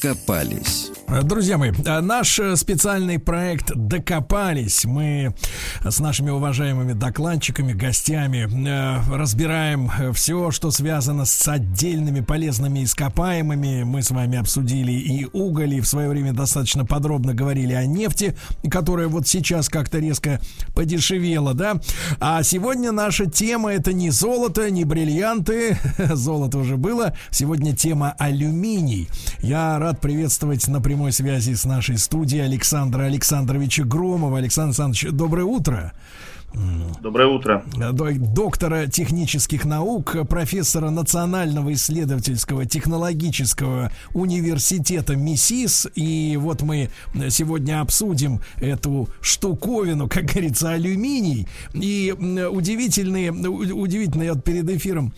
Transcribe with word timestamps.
Докопались. 0.00 0.87
Друзья 1.08 1.56
мои, 1.56 1.72
наш 2.02 2.38
специальный 2.56 3.18
проект 3.18 3.72
«Докопались». 3.74 4.84
Мы 4.84 5.34
с 5.82 6.00
нашими 6.00 6.28
уважаемыми 6.28 6.92
докладчиками, 6.92 7.72
гостями 7.72 8.46
э, 8.46 9.16
разбираем 9.16 9.90
все, 10.12 10.50
что 10.50 10.70
связано 10.70 11.24
с 11.24 11.48
отдельными 11.48 12.20
полезными 12.20 12.84
ископаемыми. 12.84 13.84
Мы 13.84 14.02
с 14.02 14.10
вами 14.10 14.36
обсудили 14.36 14.92
и 14.92 15.26
уголь, 15.32 15.76
и 15.76 15.80
в 15.80 15.86
свое 15.88 16.10
время 16.10 16.34
достаточно 16.34 16.84
подробно 16.84 17.32
говорили 17.32 17.72
о 17.72 17.86
нефти, 17.86 18.36
которая 18.70 19.08
вот 19.08 19.26
сейчас 19.26 19.70
как-то 19.70 20.00
резко 20.00 20.42
подешевела, 20.74 21.54
да? 21.54 21.80
А 22.20 22.42
сегодня 22.42 22.92
наша 22.92 23.24
тема 23.24 23.72
это 23.72 23.94
не 23.94 24.10
золото, 24.10 24.70
не 24.70 24.84
бриллианты, 24.84 25.78
золото 26.12 26.58
уже 26.58 26.76
было. 26.76 27.14
Сегодня 27.30 27.74
тема 27.74 28.14
алюминий. 28.18 29.08
Я 29.40 29.78
рад 29.78 30.02
приветствовать 30.02 30.68
напрямую 30.68 30.97
прямой 30.98 31.12
связи 31.12 31.54
с 31.54 31.64
нашей 31.64 31.96
студией 31.96 32.42
Александра 32.44 33.04
Александровича 33.04 33.84
Громова. 33.84 34.38
Александр 34.38 34.70
Александрович, 34.70 35.06
доброе 35.12 35.44
утро. 35.44 35.92
Доброе 37.00 37.28
утро. 37.28 37.62
Доктора 38.34 38.88
технических 38.88 39.64
наук, 39.64 40.16
профессора 40.28 40.90
Национального 40.90 41.72
исследовательского 41.72 42.66
технологического 42.66 43.92
университета 44.12 45.14
МИСИС. 45.14 45.86
И 45.94 46.36
вот 46.40 46.62
мы 46.62 46.90
сегодня 47.28 47.80
обсудим 47.80 48.40
эту 48.56 49.08
штуковину, 49.20 50.08
как 50.08 50.24
говорится, 50.24 50.70
алюминий. 50.70 51.46
И 51.74 52.12
удивительные, 52.12 53.30
удивительные 53.30 54.32
вот 54.32 54.42
перед 54.42 54.68
эфиром 54.68 55.12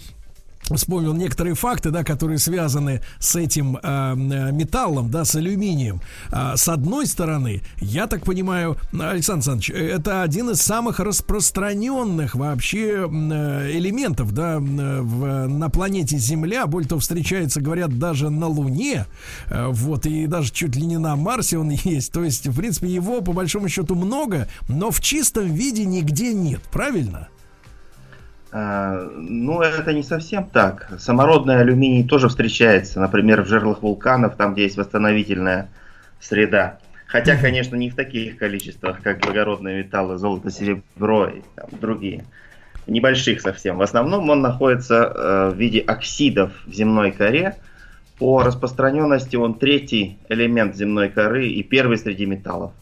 вспомнил 0.76 1.14
некоторые 1.14 1.54
факты, 1.54 1.90
да, 1.90 2.04
которые 2.04 2.38
связаны 2.38 3.02
с 3.18 3.36
этим 3.36 3.76
э, 3.82 4.14
металлом, 4.14 5.10
да, 5.10 5.24
с 5.24 5.34
алюминием. 5.34 6.00
А, 6.30 6.56
с 6.56 6.68
одной 6.68 7.06
стороны, 7.06 7.62
я 7.80 8.06
так 8.06 8.24
понимаю, 8.24 8.76
Александр 8.92 9.40
Александрович, 9.40 9.70
это 9.70 10.22
один 10.22 10.50
из 10.50 10.60
самых 10.60 11.00
распространенных 11.00 12.34
вообще 12.34 13.08
э, 13.10 13.70
элементов, 13.72 14.32
да, 14.32 14.58
в, 14.58 15.48
на 15.48 15.70
планете 15.70 16.18
Земля. 16.18 16.66
Более 16.66 16.88
того, 16.88 17.00
встречается, 17.00 17.60
говорят, 17.60 17.98
даже 17.98 18.30
на 18.30 18.46
Луне, 18.46 19.06
э, 19.48 19.66
вот, 19.68 20.06
и 20.06 20.26
даже 20.26 20.52
чуть 20.52 20.76
ли 20.76 20.86
не 20.86 20.98
на 20.98 21.16
Марсе 21.16 21.58
он 21.58 21.70
есть. 21.84 22.12
То 22.12 22.22
есть, 22.22 22.46
в 22.46 22.56
принципе, 22.56 22.88
его 22.88 23.20
по 23.20 23.32
большому 23.32 23.68
счету 23.68 23.94
много, 23.94 24.48
но 24.68 24.90
в 24.90 25.00
чистом 25.00 25.52
виде 25.52 25.84
нигде 25.84 26.32
нет, 26.32 26.60
правильно? 26.70 27.28
А, 28.52 29.08
ну, 29.16 29.60
это 29.60 29.92
не 29.92 30.02
совсем 30.02 30.44
так. 30.44 30.88
Самородный 30.98 31.60
алюминий 31.60 32.06
тоже 32.06 32.28
встречается, 32.28 33.00
например, 33.00 33.42
в 33.42 33.48
жерлах 33.48 33.82
вулканов, 33.82 34.36
там, 34.36 34.54
где 34.54 34.64
есть 34.64 34.76
восстановительная 34.76 35.68
среда. 36.20 36.78
Хотя, 37.06 37.36
конечно, 37.36 37.76
не 37.76 37.90
в 37.90 37.96
таких 37.96 38.38
количествах, 38.38 39.02
как 39.02 39.20
благородные 39.20 39.82
металлы, 39.82 40.16
золото, 40.16 40.50
серебро 40.50 41.28
и 41.28 41.42
там, 41.56 41.68
другие. 41.80 42.24
Небольших 42.86 43.40
совсем. 43.40 43.78
В 43.78 43.82
основном 43.82 44.30
он 44.30 44.40
находится 44.40 44.94
э, 44.94 45.50
в 45.54 45.58
виде 45.58 45.80
оксидов 45.80 46.52
в 46.66 46.72
земной 46.72 47.12
коре. 47.12 47.56
По 48.18 48.42
распространенности 48.42 49.36
он 49.36 49.54
третий 49.54 50.18
элемент 50.28 50.76
земной 50.76 51.08
коры 51.08 51.48
и 51.48 51.62
первый 51.62 51.98
среди 51.98 52.26
металлов. 52.26 52.72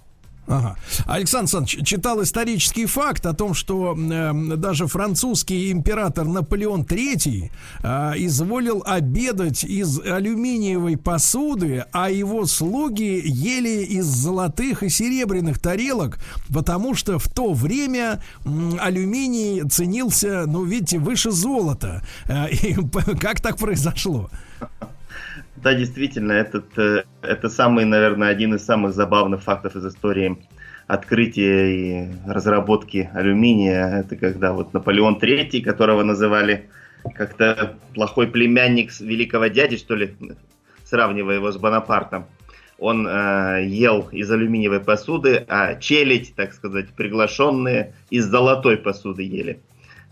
Ага. 0.49 0.77
Александр 1.07 1.39
Александрович 1.39 1.87
читал 1.87 2.23
исторический 2.23 2.87
факт 2.87 3.27
о 3.27 3.35
том, 3.35 3.53
что 3.53 3.95
э, 3.97 4.33
даже 4.57 4.87
французский 4.87 5.71
император 5.71 6.27
Наполеон 6.27 6.83
III 6.83 7.51
э, 7.83 8.13
изволил 8.17 8.83
обедать 8.87 9.63
из 9.65 10.01
алюминиевой 10.01 10.97
посуды, 10.97 11.85
а 11.93 12.11
его 12.11 12.47
слуги 12.47 13.21
ели 13.25 13.85
из 13.85 14.07
золотых 14.07 14.83
и 14.83 14.89
серебряных 14.89 15.59
тарелок, 15.59 16.19
потому 16.49 16.95
что 16.95 17.19
в 17.19 17.29
то 17.29 17.53
время 17.53 18.23
э, 18.45 18.49
алюминий 18.81 19.69
ценился, 19.69 20.45
ну, 20.47 20.65
видите, 20.65 20.99
выше 20.99 21.31
золота. 21.31 22.03
Э, 22.27 22.51
и, 22.51 22.75
как 23.21 23.43
так 23.43 23.59
произошло? 23.59 24.31
Да, 25.63 25.75
действительно, 25.75 26.33
этот, 26.33 26.79
э, 26.79 27.05
это 27.23 27.49
самый, 27.49 27.85
наверное, 27.85 28.29
один 28.29 28.55
из 28.55 28.65
самых 28.65 28.95
забавных 28.95 29.43
фактов 29.43 29.75
из 29.75 29.87
истории 29.87 30.39
открытия 30.87 31.67
и 31.67 32.09
разработки 32.27 33.11
алюминия. 33.13 34.01
Это 34.01 34.17
когда 34.17 34.53
вот 34.53 34.73
Наполеон 34.73 35.19
III, 35.21 35.61
которого 35.63 36.05
называли 36.05 36.71
как-то 37.15 37.77
плохой 37.95 38.29
племянник 38.29 38.93
великого 39.01 39.49
дяди, 39.49 39.79
что 39.79 39.97
ли, 39.97 40.15
сравнивая 40.85 41.37
его 41.37 41.51
с 41.51 41.57
Бонапартом. 41.57 42.27
Он 42.79 43.09
э, 43.09 43.65
ел 43.67 44.09
из 44.13 44.31
алюминиевой 44.31 44.81
посуды, 44.81 45.45
а 45.49 45.75
челядь, 45.75 46.35
так 46.37 46.53
сказать, 46.53 46.91
приглашенные 46.91 47.95
из 48.11 48.27
золотой 48.27 48.77
посуды 48.77 49.25
ели, 49.25 49.61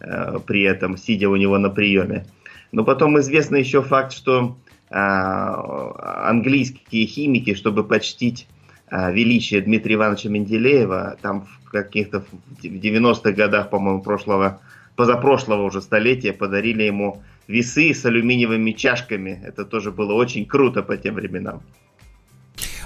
э, 0.00 0.38
при 0.44 0.62
этом 0.62 0.96
сидя 0.96 1.28
у 1.28 1.36
него 1.36 1.56
на 1.58 1.70
приеме. 1.70 2.26
Но 2.72 2.84
потом 2.84 3.18
известный 3.20 3.60
еще 3.60 3.82
факт, 3.82 4.12
что 4.12 4.56
английские 4.88 7.06
химики, 7.06 7.54
чтобы 7.54 7.84
почтить 7.84 8.46
а, 8.88 9.10
величие 9.10 9.62
Дмитрия 9.62 9.96
Ивановича 9.96 10.28
Менделеева, 10.28 11.16
там 11.20 11.46
в 11.64 11.70
каких-то 11.70 12.20
в 12.20 12.62
90-х 12.62 13.32
годах, 13.32 13.70
по-моему, 13.70 14.00
прошлого, 14.00 14.60
позапрошлого 14.94 15.64
уже 15.64 15.82
столетия 15.82 16.32
подарили 16.32 16.84
ему 16.84 17.22
весы 17.48 17.92
с 17.92 18.04
алюминиевыми 18.04 18.72
чашками. 18.72 19.42
Это 19.44 19.64
тоже 19.64 19.90
было 19.90 20.12
очень 20.12 20.46
круто 20.46 20.82
по 20.82 20.96
тем 20.96 21.16
временам. 21.16 21.62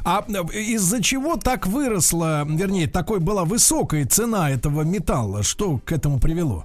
А 0.02 0.24
из-за 0.54 1.02
чего 1.02 1.36
так 1.36 1.66
выросла, 1.66 2.46
вернее, 2.48 2.86
такой 2.86 3.20
была 3.20 3.44
высокая 3.44 4.06
цена 4.06 4.50
этого 4.50 4.82
металла? 4.82 5.42
Что 5.42 5.76
к 5.76 5.92
этому 5.92 6.18
привело? 6.18 6.64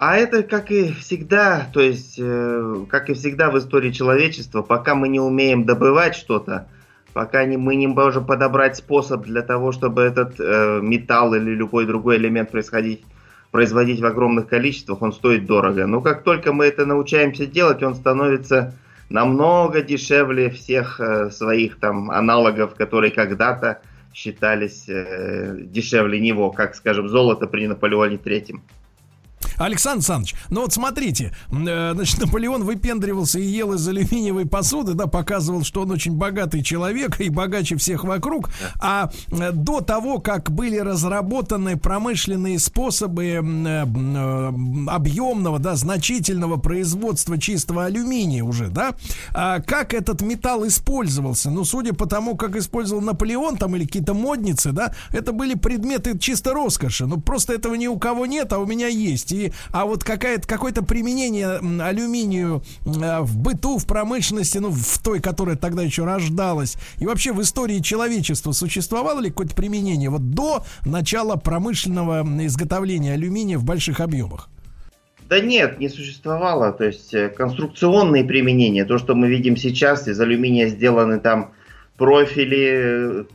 А 0.00 0.16
это, 0.16 0.42
как 0.42 0.70
и 0.70 0.94
всегда, 0.94 1.68
то 1.74 1.80
есть, 1.80 2.14
э, 2.18 2.86
как 2.88 3.10
и 3.10 3.12
всегда 3.12 3.50
в 3.50 3.58
истории 3.58 3.90
человечества, 3.90 4.62
пока 4.62 4.94
мы 4.94 5.08
не 5.08 5.20
умеем 5.20 5.66
добывать 5.66 6.14
что-то, 6.14 6.68
пока 7.12 7.44
не, 7.44 7.58
мы 7.58 7.74
не 7.74 7.86
можем 7.86 8.24
подобрать 8.24 8.78
способ 8.78 9.24
для 9.24 9.42
того, 9.42 9.72
чтобы 9.72 10.00
этот 10.00 10.40
э, 10.40 10.80
металл 10.80 11.34
или 11.34 11.50
любой 11.50 11.84
другой 11.84 12.16
элемент 12.16 12.50
происходить, 12.50 13.04
производить 13.50 14.00
в 14.00 14.06
огромных 14.06 14.48
количествах, 14.48 15.02
он 15.02 15.12
стоит 15.12 15.44
дорого. 15.44 15.86
Но 15.86 16.00
как 16.00 16.22
только 16.22 16.54
мы 16.54 16.64
это 16.64 16.86
научаемся 16.86 17.44
делать, 17.44 17.82
он 17.82 17.94
становится 17.94 18.72
намного 19.10 19.82
дешевле 19.82 20.48
всех 20.48 20.98
э, 20.98 21.30
своих 21.30 21.78
там 21.78 22.10
аналогов, 22.10 22.74
которые 22.74 23.10
когда-то 23.10 23.82
считались 24.14 24.88
э, 24.88 25.58
дешевле 25.60 26.18
него, 26.20 26.52
как, 26.52 26.74
скажем, 26.74 27.06
золото 27.10 27.46
при 27.46 27.66
Наполеоне 27.66 28.16
Третьем. 28.16 28.62
Александр 29.60 30.00
Александрович, 30.00 30.34
ну 30.48 30.62
вот 30.62 30.72
смотрите, 30.72 31.34
э, 31.52 31.92
значит, 31.94 32.18
Наполеон 32.18 32.64
выпендривался 32.64 33.38
и 33.38 33.44
ел 33.44 33.74
из 33.74 33.86
алюминиевой 33.86 34.46
посуды, 34.46 34.94
да, 34.94 35.06
показывал, 35.06 35.62
что 35.62 35.82
он 35.82 35.90
очень 35.90 36.12
богатый 36.12 36.62
человек 36.62 37.20
и 37.20 37.28
богаче 37.28 37.76
всех 37.76 38.04
вокруг. 38.04 38.48
А 38.80 39.10
э, 39.30 39.52
до 39.52 39.82
того, 39.82 40.18
как 40.18 40.50
были 40.50 40.78
разработаны 40.78 41.76
промышленные 41.76 42.58
способы 42.58 43.24
э, 43.26 43.82
объемного, 44.88 45.58
да, 45.58 45.76
значительного 45.76 46.56
производства 46.56 47.38
чистого 47.38 47.84
алюминия 47.84 48.42
уже, 48.42 48.68
да, 48.68 48.94
а 49.34 49.60
как 49.60 49.92
этот 49.92 50.22
металл 50.22 50.66
использовался? 50.66 51.50
Ну, 51.50 51.64
судя 51.64 51.92
по 51.92 52.06
тому, 52.06 52.36
как 52.36 52.56
использовал 52.56 53.02
Наполеон 53.02 53.58
там 53.58 53.76
или 53.76 53.84
какие-то 53.84 54.14
модницы, 54.14 54.72
да, 54.72 54.94
это 55.12 55.32
были 55.32 55.54
предметы 55.54 56.18
чисто 56.18 56.54
роскоши. 56.54 57.04
Ну, 57.04 57.20
просто 57.20 57.52
этого 57.52 57.74
ни 57.74 57.86
у 57.86 57.98
кого 57.98 58.24
нет, 58.24 58.50
а 58.54 58.58
у 58.58 58.66
меня 58.66 58.86
есть. 58.86 59.32
И 59.32 59.49
а 59.72 59.84
вот 59.84 60.04
какое-то 60.04 60.82
применение 60.82 61.58
алюминию 61.82 62.62
э, 62.84 63.20
в 63.20 63.38
быту, 63.38 63.78
в 63.78 63.86
промышленности, 63.86 64.58
ну, 64.58 64.70
в 64.70 64.98
той, 65.02 65.20
которая 65.20 65.56
тогда 65.56 65.82
еще 65.82 66.04
рождалась, 66.04 66.76
и 66.98 67.06
вообще 67.06 67.32
в 67.32 67.40
истории 67.40 67.80
человечества 67.80 68.52
существовало 68.52 69.20
ли 69.20 69.30
какое-то 69.30 69.54
применение 69.54 70.10
вот 70.10 70.30
до 70.30 70.64
начала 70.84 71.36
промышленного 71.36 72.26
изготовления 72.46 73.14
алюминия 73.14 73.58
в 73.58 73.64
больших 73.64 74.00
объемах? 74.00 74.48
Да 75.30 75.38
нет, 75.38 75.78
не 75.78 75.88
существовало. 75.88 76.72
То 76.72 76.84
есть 76.84 77.14
э, 77.14 77.28
конструкционные 77.28 78.24
применения, 78.24 78.84
то, 78.84 78.98
что 78.98 79.14
мы 79.14 79.28
видим 79.28 79.56
сейчас, 79.56 80.08
из 80.08 80.20
алюминия 80.20 80.66
сделаны 80.66 81.20
там 81.20 81.52
профили, 82.00 83.26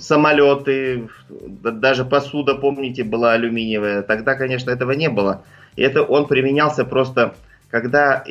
самолеты, 0.00 1.08
даже 1.28 2.04
посуда, 2.04 2.56
помните, 2.56 3.04
была 3.04 3.34
алюминиевая. 3.34 4.02
Тогда, 4.02 4.34
конечно, 4.34 4.72
этого 4.72 4.90
не 4.90 5.08
было. 5.08 5.44
И 5.76 5.82
это 5.82 6.02
он 6.02 6.26
применялся 6.26 6.84
просто, 6.84 7.36
когда 7.70 8.24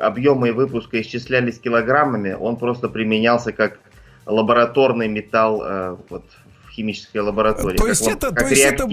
объемы 0.00 0.52
выпуска 0.52 0.98
исчислялись 1.02 1.58
килограммами, 1.58 2.32
он 2.32 2.56
просто 2.56 2.88
применялся 2.88 3.52
как 3.52 3.80
лабораторный 4.24 5.08
металл 5.08 5.62
э, 5.62 5.96
вот, 6.08 6.24
химической 6.72 7.18
лаборатории. 7.18 7.76
То 7.76 7.86
есть, 7.86 8.06
это, 8.06 8.32
то, 8.32 8.46
есть 8.46 8.62
это, 8.62 8.88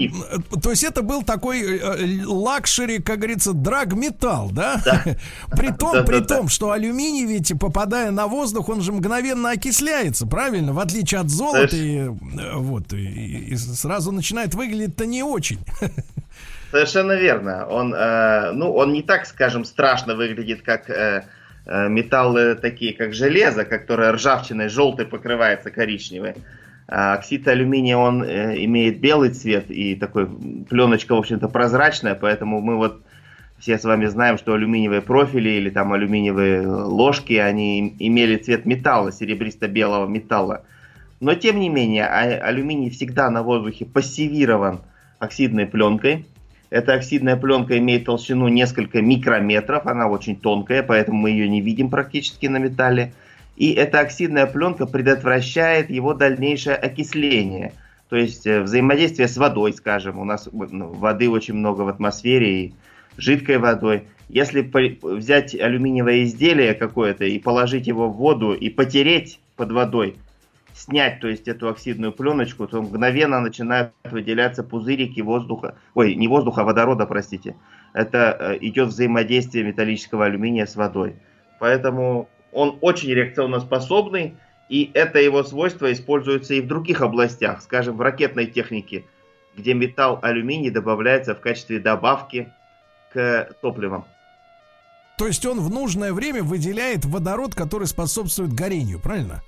то 0.60 0.70
есть 0.70 0.84
это 0.84 1.02
был 1.02 1.22
такой 1.22 1.62
э, 1.62 1.78
э, 1.78 2.24
luxury, 2.26 2.98
как 2.98 3.18
говорится, 3.18 3.52
драгметалл, 3.52 4.50
да? 4.52 4.80
да. 4.84 5.02
при 5.56 5.72
том, 5.72 5.94
да, 5.94 6.02
при 6.02 6.18
да, 6.18 6.36
том, 6.36 6.46
да. 6.46 6.48
что 6.48 6.70
алюминий 6.72 7.24
ведь, 7.24 7.52
попадая 7.58 8.10
на 8.10 8.26
воздух, 8.26 8.68
он 8.68 8.82
же 8.82 8.92
мгновенно 8.92 9.50
окисляется, 9.50 10.26
правильно? 10.26 10.72
В 10.72 10.78
отличие 10.78 11.20
от 11.20 11.30
золота, 11.30 11.76
и, 11.76 11.98
э, 11.98 12.08
вот, 12.54 12.92
и, 12.92 13.48
и 13.50 13.56
сразу 13.56 14.12
начинает 14.12 14.54
выглядеть-то 14.54 15.06
не 15.06 15.22
очень. 15.22 15.58
Совершенно 16.70 17.12
верно. 17.12 17.66
Он, 17.66 17.94
э, 17.94 18.52
ну, 18.52 18.72
он 18.72 18.92
не 18.92 19.02
так, 19.02 19.26
скажем, 19.26 19.64
страшно 19.64 20.14
выглядит, 20.14 20.62
как 20.62 20.88
э, 20.90 21.24
металлы 21.66 22.54
такие, 22.56 22.94
как 22.94 23.14
железо, 23.14 23.64
которое 23.64 24.12
ржавчиной 24.12 24.68
желтой 24.68 25.06
покрывается 25.06 25.70
коричневой. 25.70 26.34
А 26.92 27.14
оксид 27.14 27.46
алюминия, 27.46 27.96
он 27.96 28.24
э, 28.24 28.64
имеет 28.64 28.98
белый 28.98 29.30
цвет 29.30 29.70
и 29.70 29.94
такой 29.94 30.26
пленочка, 30.68 31.14
в 31.14 31.18
общем-то, 31.18 31.46
прозрачная, 31.48 32.16
поэтому 32.16 32.60
мы 32.60 32.76
вот 32.76 33.02
все 33.60 33.78
с 33.78 33.84
вами 33.84 34.06
знаем, 34.06 34.38
что 34.38 34.54
алюминиевые 34.54 35.00
профили 35.00 35.50
или 35.50 35.70
там 35.70 35.92
алюминиевые 35.92 36.66
ложки, 36.66 37.34
они 37.34 37.94
имели 38.00 38.38
цвет 38.38 38.66
металла, 38.66 39.12
серебристо-белого 39.12 40.08
металла. 40.08 40.64
Но 41.20 41.34
тем 41.34 41.60
не 41.60 41.68
менее, 41.68 42.06
а, 42.06 42.22
алюминий 42.48 42.90
всегда 42.90 43.30
на 43.30 43.44
воздухе 43.44 43.84
пассивирован 43.84 44.80
оксидной 45.20 45.66
пленкой. 45.66 46.26
Эта 46.70 46.94
оксидная 46.94 47.36
пленка 47.36 47.78
имеет 47.78 48.06
толщину 48.06 48.48
несколько 48.48 49.00
микрометров, 49.00 49.86
она 49.86 50.08
очень 50.08 50.34
тонкая, 50.34 50.82
поэтому 50.82 51.18
мы 51.18 51.30
ее 51.30 51.48
не 51.48 51.60
видим 51.60 51.88
практически 51.88 52.46
на 52.46 52.56
металле. 52.56 53.12
И 53.60 53.72
эта 53.74 54.00
оксидная 54.00 54.46
пленка 54.46 54.86
предотвращает 54.86 55.90
его 55.90 56.14
дальнейшее 56.14 56.76
окисление. 56.76 57.74
То 58.08 58.16
есть 58.16 58.46
э, 58.46 58.62
взаимодействие 58.62 59.28
с 59.28 59.36
водой, 59.36 59.74
скажем, 59.74 60.18
у 60.18 60.24
нас 60.24 60.48
ну, 60.50 60.88
воды 60.88 61.28
очень 61.28 61.52
много 61.52 61.82
в 61.82 61.88
атмосфере 61.88 62.64
и 62.64 62.74
жидкой 63.18 63.58
водой. 63.58 64.04
Если 64.30 64.62
взять 65.02 65.54
алюминиевое 65.54 66.24
изделие 66.24 66.72
какое-то 66.72 67.26
и 67.26 67.38
положить 67.38 67.86
его 67.86 68.08
в 68.08 68.16
воду 68.16 68.54
и 68.54 68.70
потереть 68.70 69.40
под 69.56 69.72
водой, 69.72 70.16
снять, 70.72 71.20
то 71.20 71.28
есть 71.28 71.46
эту 71.46 71.68
оксидную 71.68 72.12
пленочку, 72.12 72.66
то 72.66 72.80
мгновенно 72.80 73.40
начинают 73.40 73.92
выделяться 74.04 74.62
пузырики 74.62 75.20
воздуха, 75.20 75.74
ой, 75.92 76.14
не 76.14 76.28
воздуха, 76.28 76.62
а 76.62 76.64
водорода, 76.64 77.04
простите. 77.04 77.56
Это 77.92 78.34
э, 78.40 78.58
идет 78.62 78.88
взаимодействие 78.88 79.64
металлического 79.64 80.24
алюминия 80.24 80.64
с 80.64 80.76
водой. 80.76 81.16
Поэтому 81.58 82.30
он 82.52 82.78
очень 82.80 83.10
реакционно 83.10 83.60
способный, 83.60 84.36
и 84.68 84.90
это 84.94 85.18
его 85.18 85.42
свойство 85.42 85.92
используется 85.92 86.54
и 86.54 86.60
в 86.60 86.66
других 86.66 87.00
областях, 87.00 87.62
скажем, 87.62 87.96
в 87.96 88.00
ракетной 88.00 88.46
технике, 88.46 89.04
где 89.56 89.74
металл 89.74 90.18
алюминий 90.22 90.70
добавляется 90.70 91.34
в 91.34 91.40
качестве 91.40 91.80
добавки 91.80 92.52
к 93.12 93.50
топливам. 93.60 94.04
То 95.18 95.26
есть 95.26 95.44
он 95.44 95.60
в 95.60 95.70
нужное 95.70 96.12
время 96.12 96.42
выделяет 96.42 97.04
водород, 97.04 97.54
который 97.54 97.86
способствует 97.86 98.52
горению, 98.52 99.00
правильно? 99.00 99.42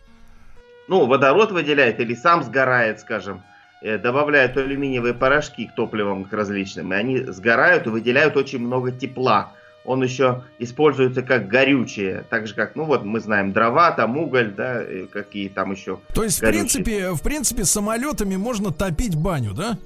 Ну, 0.88 1.06
водород 1.06 1.52
выделяет 1.52 2.00
или 2.00 2.14
сам 2.14 2.42
сгорает, 2.42 3.00
скажем, 3.00 3.42
э, 3.80 3.96
добавляют 3.96 4.56
алюминиевые 4.56 5.14
порошки 5.14 5.66
к 5.66 5.74
топливам 5.74 6.24
к 6.24 6.32
различным, 6.32 6.92
и 6.92 6.96
они 6.96 7.18
сгорают 7.18 7.86
и 7.86 7.90
выделяют 7.90 8.36
очень 8.36 8.58
много 8.58 8.92
тепла 8.92 9.52
он 9.84 10.02
еще 10.02 10.44
используется 10.58 11.22
как 11.22 11.48
горючее, 11.48 12.24
так 12.30 12.46
же 12.46 12.54
как, 12.54 12.76
ну 12.76 12.84
вот 12.84 13.04
мы 13.04 13.20
знаем 13.20 13.52
дрова, 13.52 13.90
там 13.92 14.16
уголь, 14.16 14.52
да, 14.56 14.82
какие 15.12 15.48
там 15.48 15.72
еще. 15.72 15.98
То 16.14 16.22
есть 16.22 16.40
горючие. 16.40 16.62
в 16.62 16.84
принципе, 16.84 17.10
в 17.12 17.22
принципе 17.22 17.64
самолетами 17.64 18.36
можно 18.36 18.72
топить 18.72 19.16
баню, 19.16 19.52
да? 19.54 19.78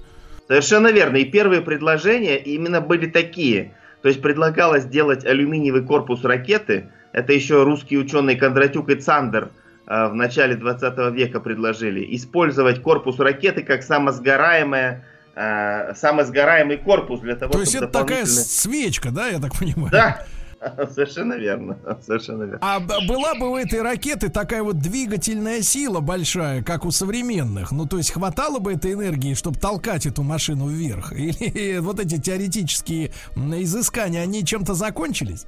Совершенно 0.48 0.92
верно. 0.92 1.16
И 1.16 1.24
первые 1.24 1.60
предложения 1.60 2.38
именно 2.38 2.80
были 2.80 3.06
такие. 3.06 3.74
То 4.02 4.08
есть 4.08 4.22
предлагалось 4.22 4.84
сделать 4.84 5.24
алюминиевый 5.24 5.82
корпус 5.82 6.22
ракеты. 6.24 6.90
Это 7.12 7.32
еще 7.32 7.64
русские 7.64 8.00
ученые 8.00 8.36
Кондратюк 8.36 8.90
и 8.90 8.96
Цандер 8.96 9.50
э, 9.86 10.08
в 10.08 10.14
начале 10.14 10.54
20 10.54 11.12
века 11.14 11.40
предложили. 11.40 12.14
Использовать 12.14 12.82
корпус 12.82 13.18
ракеты 13.18 13.62
как 13.62 13.82
самосгораемое 13.82 15.04
э, 15.36 15.94
самосгораемый 15.94 16.78
корпус 16.78 17.20
для 17.20 17.36
того, 17.36 17.52
То 17.52 17.60
есть 17.60 17.74
это 17.74 17.88
такая 17.88 18.26
свечка, 18.26 19.10
да, 19.10 19.28
я 19.28 19.38
так 19.38 19.56
понимаю? 19.56 19.90
Да, 19.92 20.26
Совершенно 20.90 21.34
верно. 21.34 21.78
Совершенно 22.04 22.44
верно. 22.44 22.58
А 22.60 22.80
была 22.80 23.34
бы 23.34 23.50
у 23.50 23.56
этой 23.56 23.82
ракеты 23.82 24.28
такая 24.28 24.62
вот 24.62 24.78
двигательная 24.78 25.62
сила 25.62 26.00
большая, 26.00 26.62
как 26.62 26.84
у 26.84 26.90
современных? 26.90 27.72
Ну, 27.72 27.86
то 27.86 27.98
есть 27.98 28.12
хватало 28.12 28.58
бы 28.58 28.72
этой 28.72 28.94
энергии, 28.94 29.34
чтобы 29.34 29.58
толкать 29.58 30.06
эту 30.06 30.22
машину 30.22 30.68
вверх? 30.68 31.12
Или 31.16 31.78
вот 31.78 32.00
эти 32.00 32.20
теоретические 32.20 33.12
изыскания, 33.36 34.22
они 34.22 34.44
чем-то 34.44 34.74
закончились? 34.74 35.46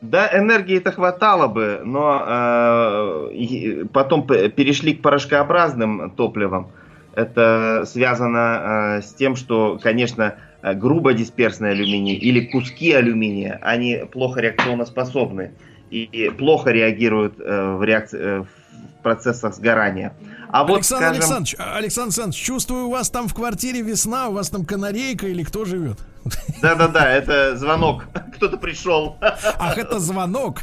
Да, 0.00 0.28
энергии 0.32 0.78
это 0.78 0.92
хватало 0.92 1.48
бы, 1.48 1.80
но 1.84 2.22
э, 2.24 3.84
потом 3.92 4.26
перешли 4.26 4.94
к 4.94 5.02
порошкообразным 5.02 6.12
топливам. 6.12 6.70
Это 7.18 7.82
связано 7.84 8.98
э, 8.98 9.02
с 9.02 9.12
тем, 9.12 9.34
что, 9.34 9.80
конечно, 9.82 10.36
э, 10.62 10.72
грубо 10.74 11.14
дисперсный 11.14 11.72
алюминий 11.72 12.14
или 12.14 12.46
куски 12.46 12.92
алюминия, 12.92 13.58
они 13.60 14.04
плохо 14.12 14.40
реакционно 14.40 14.86
способны 14.86 15.50
и 15.90 16.30
плохо 16.38 16.70
реагируют 16.70 17.40
э, 17.40 17.74
в, 17.74 17.82
реакции, 17.82 18.20
э, 18.20 18.40
в 18.42 19.02
процессах 19.02 19.56
сгорания. 19.56 20.14
А 20.48 20.62
вот, 20.62 20.76
Александр 20.76 21.06
скажем... 21.06 21.16
Александрович, 21.16 21.54
Александр 21.58 22.06
Александрович, 22.06 22.40
чувствую, 22.40 22.86
у 22.86 22.90
вас 22.90 23.10
там 23.10 23.26
в 23.26 23.34
квартире 23.34 23.82
весна, 23.82 24.28
у 24.28 24.34
вас 24.34 24.50
там 24.50 24.64
канарейка 24.64 25.26
или 25.26 25.42
кто 25.42 25.64
живет? 25.64 25.98
Да-да-да, 26.62 27.10
это 27.10 27.56
звонок. 27.56 28.06
Кто-то 28.36 28.56
пришел. 28.56 29.16
Ах, 29.20 29.78
это 29.78 29.98
звонок. 29.98 30.62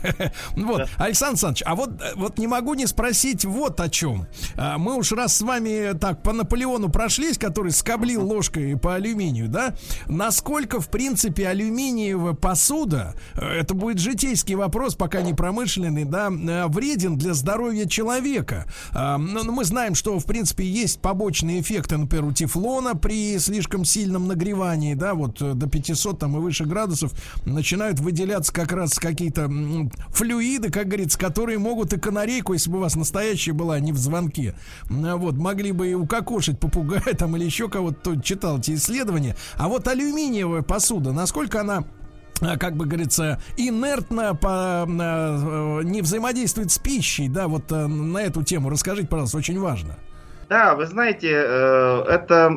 Вот, 0.55 0.87
Александр 0.97 1.35
Александрович, 1.35 1.63
а 1.65 1.75
вот, 1.75 1.89
вот 2.15 2.37
не 2.37 2.47
могу 2.47 2.73
не 2.75 2.85
спросить 2.87 3.45
вот 3.45 3.79
о 3.79 3.89
чем. 3.89 4.27
А, 4.55 4.77
мы 4.77 4.95
уж 4.95 5.11
раз 5.11 5.35
с 5.35 5.41
вами 5.41 5.97
так 5.97 6.23
по 6.23 6.33
Наполеону 6.33 6.89
прошлись, 6.89 7.37
который 7.37 7.71
скоблил 7.71 8.25
ложкой 8.25 8.77
по 8.77 8.95
алюминию, 8.95 9.49
да? 9.49 9.73
Насколько, 10.07 10.79
в 10.79 10.89
принципе, 10.89 11.47
алюминиевая 11.47 12.33
посуда, 12.33 13.15
э, 13.35 13.45
это 13.45 13.73
будет 13.73 13.99
житейский 13.99 14.55
вопрос, 14.55 14.95
пока 14.95 15.21
не 15.21 15.33
промышленный, 15.33 16.05
да, 16.05 16.29
э, 16.29 16.67
вреден 16.67 17.17
для 17.17 17.33
здоровья 17.33 17.85
человека. 17.85 18.65
А, 18.91 19.17
но 19.17 19.43
мы 19.51 19.65
знаем, 19.65 19.95
что, 19.95 20.17
в 20.19 20.25
принципе, 20.25 20.65
есть 20.65 21.01
побочные 21.01 21.61
эффекты, 21.61 21.97
например, 21.97 22.25
у 22.25 22.31
тефлона 22.31 22.95
при 22.95 23.37
слишком 23.39 23.83
сильном 23.83 24.27
нагревании, 24.27 24.93
да, 24.93 25.15
вот 25.15 25.41
э, 25.41 25.53
до 25.55 25.67
500 25.67 26.19
там 26.19 26.37
и 26.37 26.39
выше 26.39 26.65
градусов 26.65 27.11
начинают 27.45 27.99
выделяться 27.99 28.53
как 28.53 28.71
раз 28.71 28.99
какие-то 28.99 29.49
флюиды, 30.09 30.69
как 30.69 30.87
говорится, 30.87 31.17
которые 31.17 31.57
могут 31.57 31.93
и 31.93 31.99
канарейку, 31.99 32.53
если 32.53 32.69
бы 32.69 32.77
у 32.77 32.81
вас 32.81 32.95
настоящая 32.95 33.53
была, 33.53 33.79
не 33.79 33.91
в 33.91 33.97
звонке, 33.97 34.55
вот, 34.89 35.35
могли 35.35 35.71
бы 35.71 35.89
и 35.89 35.93
укокошить 35.93 36.59
попугая 36.59 37.01
там 37.17 37.35
или 37.35 37.45
еще 37.45 37.69
кого-то, 37.69 38.19
читал 38.21 38.59
эти 38.59 38.75
исследования. 38.75 39.35
А 39.57 39.67
вот 39.67 39.87
алюминиевая 39.87 40.61
посуда, 40.61 41.11
насколько 41.11 41.61
она 41.61 41.85
а, 42.41 42.57
как 42.57 42.75
бы 42.75 42.85
говорится, 42.85 43.41
инертно 43.55 44.35
по, 44.35 44.85
э, 44.87 45.83
не 45.83 46.01
взаимодействует 46.01 46.71
с 46.71 46.77
пищей, 46.77 47.29
да, 47.29 47.47
вот 47.47 47.71
э, 47.71 47.87
на 47.87 48.19
эту 48.19 48.43
тему 48.43 48.69
расскажите, 48.69 49.07
пожалуйста, 49.07 49.37
очень 49.37 49.59
важно. 49.59 49.97
Да, 50.47 50.75
вы 50.75 50.85
знаете, 50.85 51.31
э, 51.33 52.05
это 52.07 52.49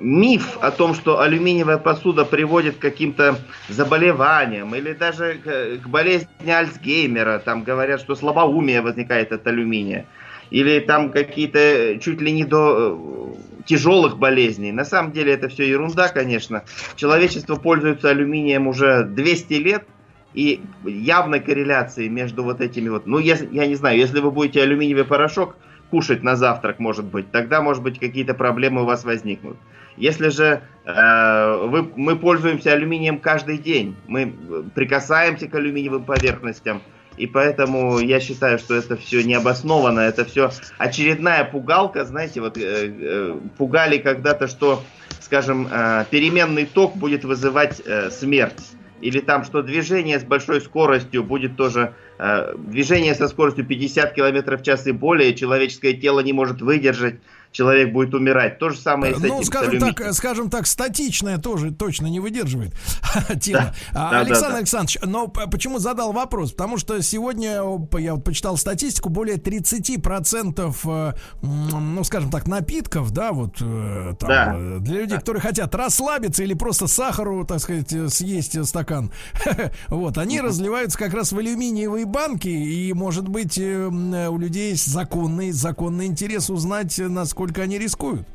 миф 0.00 0.58
о 0.62 0.70
том, 0.70 0.94
что 0.94 1.20
алюминиевая 1.20 1.76
посуда 1.76 2.24
приводит 2.24 2.76
к 2.76 2.80
каким-то 2.80 3.36
заболеваниям 3.68 4.74
или 4.74 4.94
даже 4.94 5.34
к 5.82 5.86
болезни 5.86 6.50
Альцгеймера. 6.50 7.40
Там 7.40 7.62
говорят, 7.62 8.00
что 8.00 8.14
слабоумие 8.14 8.80
возникает 8.80 9.32
от 9.32 9.46
алюминия. 9.46 10.06
Или 10.50 10.80
там 10.80 11.10
какие-то 11.10 11.98
чуть 12.00 12.22
ли 12.22 12.32
не 12.32 12.44
до 12.44 12.96
э, 12.98 13.62
тяжелых 13.66 14.16
болезней. 14.16 14.72
На 14.72 14.86
самом 14.86 15.12
деле 15.12 15.34
это 15.34 15.48
все 15.48 15.68
ерунда, 15.68 16.08
конечно. 16.08 16.64
Человечество 16.96 17.56
пользуется 17.56 18.08
алюминием 18.08 18.66
уже 18.66 19.04
200 19.04 19.52
лет. 19.54 19.84
И 20.32 20.62
явной 20.84 21.40
корреляции 21.40 22.08
между 22.08 22.44
вот 22.44 22.60
этими 22.60 22.88
вот... 22.88 23.06
Ну, 23.06 23.18
я, 23.18 23.36
я 23.50 23.66
не 23.66 23.74
знаю, 23.74 23.98
если 23.98 24.20
вы 24.20 24.30
будете 24.30 24.62
алюминиевый 24.62 25.04
порошок 25.04 25.56
кушать 25.90 26.22
на 26.22 26.36
завтрак, 26.36 26.78
может 26.78 27.04
быть, 27.04 27.30
тогда, 27.30 27.60
может 27.60 27.82
быть, 27.82 27.98
какие-то 27.98 28.34
проблемы 28.34 28.82
у 28.82 28.84
вас 28.84 29.04
возникнут. 29.04 29.56
Если 29.96 30.28
же 30.28 30.62
э, 30.86 31.66
вы, 31.66 31.90
мы 31.96 32.16
пользуемся 32.16 32.72
алюминием 32.72 33.18
каждый 33.18 33.58
день, 33.58 33.96
мы 34.06 34.32
прикасаемся 34.74 35.48
к 35.48 35.54
алюминиевым 35.54 36.04
поверхностям, 36.04 36.80
И 37.16 37.26
поэтому 37.26 37.98
я 37.98 38.18
считаю, 38.18 38.58
что 38.58 38.74
это 38.74 38.96
все 38.96 39.22
необоснованно, 39.22 40.00
это 40.00 40.24
все 40.24 40.50
очередная 40.78 41.44
пугалка, 41.44 42.04
знаете, 42.04 42.40
вот 42.40 42.56
э, 42.56 42.62
э, 42.62 43.38
пугали 43.58 43.98
когда-то, 43.98 44.46
что, 44.46 44.82
скажем, 45.20 45.68
э, 45.70 46.06
переменный 46.10 46.64
ток 46.64 46.96
будет 46.96 47.24
вызывать 47.24 47.82
э, 47.84 48.10
смерть. 48.10 48.70
Или 49.02 49.20
там, 49.20 49.44
что 49.44 49.62
движение 49.62 50.18
с 50.18 50.24
большой 50.24 50.60
скоростью 50.60 51.22
будет 51.22 51.56
тоже... 51.56 51.92
Э, 52.22 52.52
движение 52.54 53.14
со 53.14 53.28
скоростью 53.28 53.64
50 53.64 54.12
км 54.12 54.58
в 54.58 54.62
час 54.62 54.86
и 54.86 54.92
более 54.92 55.34
человеческое 55.34 55.94
тело 55.94 56.20
не 56.20 56.34
может 56.34 56.60
выдержать 56.60 57.14
человек 57.52 57.92
будет 57.92 58.14
умирать. 58.14 58.58
То 58.58 58.70
же 58.70 58.78
самое 58.78 59.12
и 59.12 59.16
с 59.16 59.18
Ну, 59.20 59.36
этим, 59.40 59.44
скажем 59.44 59.78
так, 59.80 60.14
скажем 60.14 60.50
так, 60.50 60.66
статичная 60.66 61.38
тоже 61.38 61.70
точно 61.72 62.06
не 62.06 62.20
выдерживает 62.20 62.74
тема. 63.40 63.74
Да, 63.92 64.08
А, 64.08 64.10
да, 64.12 64.20
Александр 64.20 64.40
да, 64.42 64.50
да. 64.52 64.56
Александрович, 64.58 64.98
но 65.04 65.28
почему 65.28 65.78
задал 65.78 66.12
вопрос? 66.12 66.52
Потому 66.52 66.78
что 66.78 67.00
сегодня 67.02 67.60
п- 67.90 68.00
я 68.02 68.14
вот 68.14 68.24
почитал 68.24 68.56
статистику, 68.56 69.08
более 69.08 69.36
30% 69.36 70.76
э, 70.84 71.12
ну, 71.42 72.04
скажем 72.04 72.30
так, 72.30 72.46
напитков, 72.46 73.10
да, 73.12 73.32
вот 73.32 73.56
э, 73.60 74.14
там, 74.18 74.28
Да. 74.28 74.52
э, 74.56 74.78
для 74.80 75.00
людей, 75.02 75.18
которые 75.18 75.40
хотят 75.42 75.74
расслабиться 75.74 76.42
или 76.42 76.54
просто 76.54 76.86
сахару, 76.86 77.44
так 77.44 77.60
сказать, 77.60 77.92
э, 77.92 78.08
съесть 78.08 78.56
э, 78.56 78.64
стакан, 78.64 79.10
вот, 79.88 80.18
они 80.18 80.40
разливаются 80.40 80.98
как 80.98 81.14
раз 81.14 81.32
в 81.32 81.38
алюминиевые 81.38 82.06
банки, 82.06 82.48
и, 82.48 82.92
может 82.92 83.28
быть, 83.28 83.58
э, 83.58 83.90
э, 83.90 84.28
у 84.28 84.38
людей 84.38 84.70
есть 84.70 84.86
законный, 84.86 85.50
законный 85.50 86.06
интерес 86.06 86.50
узнать, 86.50 86.98
э, 86.98 87.08
насколько 87.40 87.62
они 87.62 87.78
рискуют. 87.78 88.26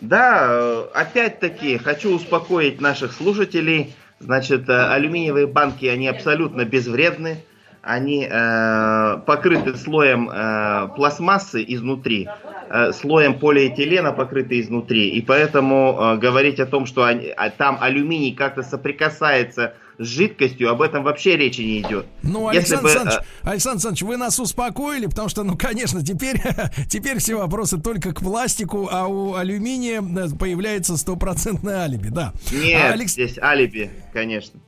Да, 0.00 0.46
э, 0.48 0.84
опять-таки 0.94 1.78
хочу 1.78 2.14
успокоить 2.16 2.80
наших 2.80 3.12
слушателей. 3.12 3.94
Значит, 4.20 4.68
э, 4.68 4.72
алюминиевые 4.72 5.46
банки, 5.46 5.84
они 5.86 6.08
абсолютно 6.08 6.64
безвредны. 6.64 7.38
Они 7.82 8.26
э, 8.28 9.18
покрыты 9.26 9.76
слоем 9.76 10.28
э, 10.30 10.88
пластмассы 10.96 11.64
изнутри, 11.68 12.28
э, 12.70 12.92
слоем 12.92 13.38
полиэтилена 13.38 14.12
покрыты 14.12 14.60
изнутри. 14.60 15.10
И 15.10 15.22
поэтому 15.22 15.96
э, 15.98 16.16
говорить 16.16 16.58
о 16.58 16.66
том, 16.66 16.86
что 16.86 17.04
они- 17.04 17.32
а 17.36 17.50
там 17.50 17.78
алюминий 17.80 18.34
как-то 18.34 18.62
соприкасается 18.62 19.74
жидкостью, 19.98 20.70
об 20.70 20.82
этом 20.82 21.02
вообще 21.04 21.36
речи 21.36 21.60
не 21.62 21.80
идет. 21.80 22.06
Ну, 22.22 22.48
Александр 22.48 22.82
бы, 22.84 22.88
Александрович, 22.90 23.20
э, 23.22 23.48
Александр 23.48 23.74
Александрович, 23.76 24.02
вы 24.02 24.16
нас 24.16 24.38
успокоили, 24.40 25.06
потому 25.06 25.28
что, 25.28 25.42
ну, 25.42 25.56
конечно, 25.56 26.04
теперь, 26.04 26.40
теперь 26.88 27.18
все 27.18 27.36
вопросы 27.36 27.78
только 27.80 28.12
к 28.12 28.20
пластику, 28.20 28.88
а 28.90 29.06
у 29.06 29.34
алюминия 29.34 30.02
э, 30.02 30.28
появляется 30.38 30.96
стопроцентное 30.96 31.78
алиби, 31.82 32.08
да. 32.08 32.32
Нет, 32.52 32.80
А, 32.90 32.92
Алекс- 32.94 33.12
здесь 33.12 33.38
алиби, 33.38 33.90
конечно. 34.12 34.60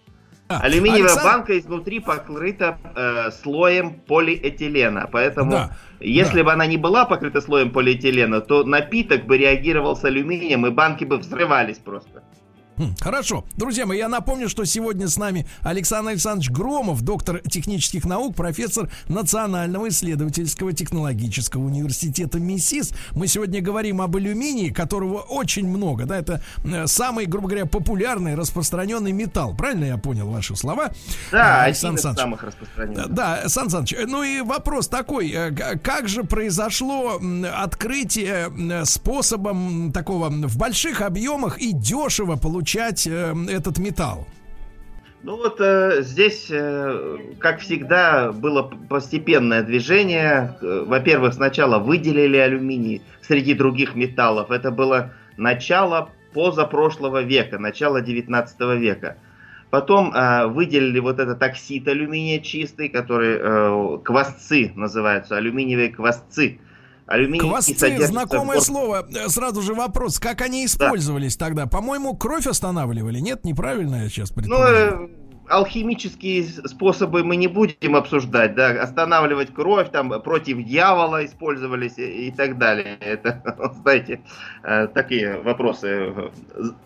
а, 0.48 0.60
Алюминиевая 0.60 1.12
Александр- 1.12 1.24
банка 1.38 1.58
изнутри 1.58 2.00
покрыта 2.00 2.78
э, 2.96 3.30
слоем 3.42 4.00
полиэтилена, 4.00 5.08
поэтому 5.12 5.50
Да, 5.50 5.76
если 6.00 6.38
да. 6.38 6.44
бы 6.44 6.52
она 6.54 6.64
не 6.66 6.78
была 6.78 7.04
покрыта 7.04 7.40
слоем 7.42 7.70
полиэтилена, 7.70 8.40
то 8.40 8.64
напиток 8.64 9.26
бы 9.26 9.36
реагировал 9.36 9.94
с 9.96 10.04
алюминием 10.04 10.66
и 10.66 10.70
банки 10.70 11.04
бы 11.04 11.18
взрывались 11.18 11.76
просто. 11.78 12.22
Хорошо. 13.00 13.44
Друзья 13.56 13.86
мои, 13.86 13.98
я 13.98 14.08
напомню, 14.08 14.48
что 14.48 14.64
сегодня 14.64 15.08
с 15.08 15.16
нами 15.16 15.46
Александр 15.62 16.10
Александрович 16.10 16.50
Громов, 16.50 17.02
доктор 17.02 17.40
технических 17.40 18.04
наук, 18.04 18.34
профессор 18.34 18.90
Национального 19.08 19.88
исследовательского 19.88 20.72
технологического 20.72 21.64
университета 21.64 22.38
МИСИС. 22.38 22.92
Мы 23.12 23.26
сегодня 23.26 23.60
говорим 23.60 24.00
об 24.00 24.16
алюминии, 24.16 24.70
которого 24.70 25.18
очень 25.18 25.68
много. 25.68 26.06
Да, 26.06 26.18
это 26.18 26.42
э, 26.64 26.86
самый, 26.86 27.26
грубо 27.26 27.48
говоря, 27.48 27.66
популярный, 27.66 28.34
распространенный 28.34 29.12
металл. 29.12 29.54
Правильно 29.56 29.84
я 29.84 29.98
понял 29.98 30.28
ваши 30.28 30.56
слова? 30.56 30.90
Да, 31.32 31.48
Э, 31.48 31.70
один 31.70 31.94
из 31.94 32.02
самых 32.02 32.42
распространенных. 32.42 33.08
Да, 33.08 33.48
Сан 33.48 33.70
Саныч, 33.70 33.94
ну 34.06 34.22
и 34.22 34.40
вопрос 34.40 34.88
такой, 34.88 35.30
э, 35.30 35.50
как 35.78 36.08
же 36.08 36.24
произошло 36.24 37.20
открытие 37.54 38.84
способом 38.84 39.92
такого 39.92 40.28
в 40.28 40.56
больших 40.56 41.00
объемах 41.00 41.58
и 41.58 41.72
дешево 41.72 42.36
получать 42.68 43.06
э, 43.06 43.34
этот 43.48 43.78
металл? 43.78 44.26
Ну 45.22 45.36
вот 45.36 45.60
э, 45.60 46.02
здесь, 46.02 46.48
э, 46.50 47.18
как 47.38 47.60
всегда, 47.60 48.30
было 48.30 48.62
постепенное 48.62 49.62
движение. 49.62 50.56
Э, 50.60 50.84
Во-первых, 50.86 51.34
сначала 51.34 51.78
выделили 51.78 52.36
алюминий 52.36 53.02
среди 53.22 53.54
других 53.54 53.94
металлов. 53.94 54.50
Это 54.50 54.70
было 54.70 55.12
начало 55.36 56.10
позапрошлого 56.34 57.22
века, 57.22 57.58
начало 57.58 58.00
19 58.00 58.60
века. 58.78 59.16
Потом 59.70 60.12
э, 60.14 60.46
выделили 60.46 61.00
вот 61.00 61.18
этот 61.18 61.42
оксид 61.42 61.88
алюминия 61.88 62.40
чистый, 62.40 62.88
который 62.90 63.38
э, 63.40 63.98
квасцы 64.04 64.72
называются, 64.76 65.36
алюминиевые 65.36 65.88
квасцы. 65.88 66.58
Алюминий 67.08 67.98
в 67.98 68.06
знакомое 68.06 68.60
слово. 68.60 69.06
Э, 69.10 69.28
Сразу 69.28 69.62
же 69.62 69.74
вопрос, 69.74 70.18
как 70.18 70.42
они 70.42 70.64
использовались 70.66 71.36
тогда? 71.36 71.66
По-моему, 71.66 72.16
кровь 72.16 72.46
останавливали, 72.46 73.18
нет? 73.18 73.44
Неправильно 73.44 74.02
я 74.02 74.08
сейчас 74.08 74.30
Ну, 74.30 74.36
предполагаю. 74.36 75.10
э, 75.10 75.28
алхимические 75.48 76.44
способы 76.44 77.24
мы 77.24 77.36
не 77.36 77.48
будем 77.48 77.96
обсуждать, 77.96 78.54
да, 78.54 78.82
останавливать 78.82 79.54
кровь, 79.54 79.90
там, 79.90 80.20
против 80.22 80.62
дьявола 80.64 81.24
использовались 81.24 81.96
и, 81.96 82.28
и 82.28 82.30
так 82.30 82.58
далее. 82.58 82.98
Это, 83.00 83.42
знаете, 83.82 84.20
э, 84.62 84.88
такие 84.88 85.40
вопросы 85.40 86.12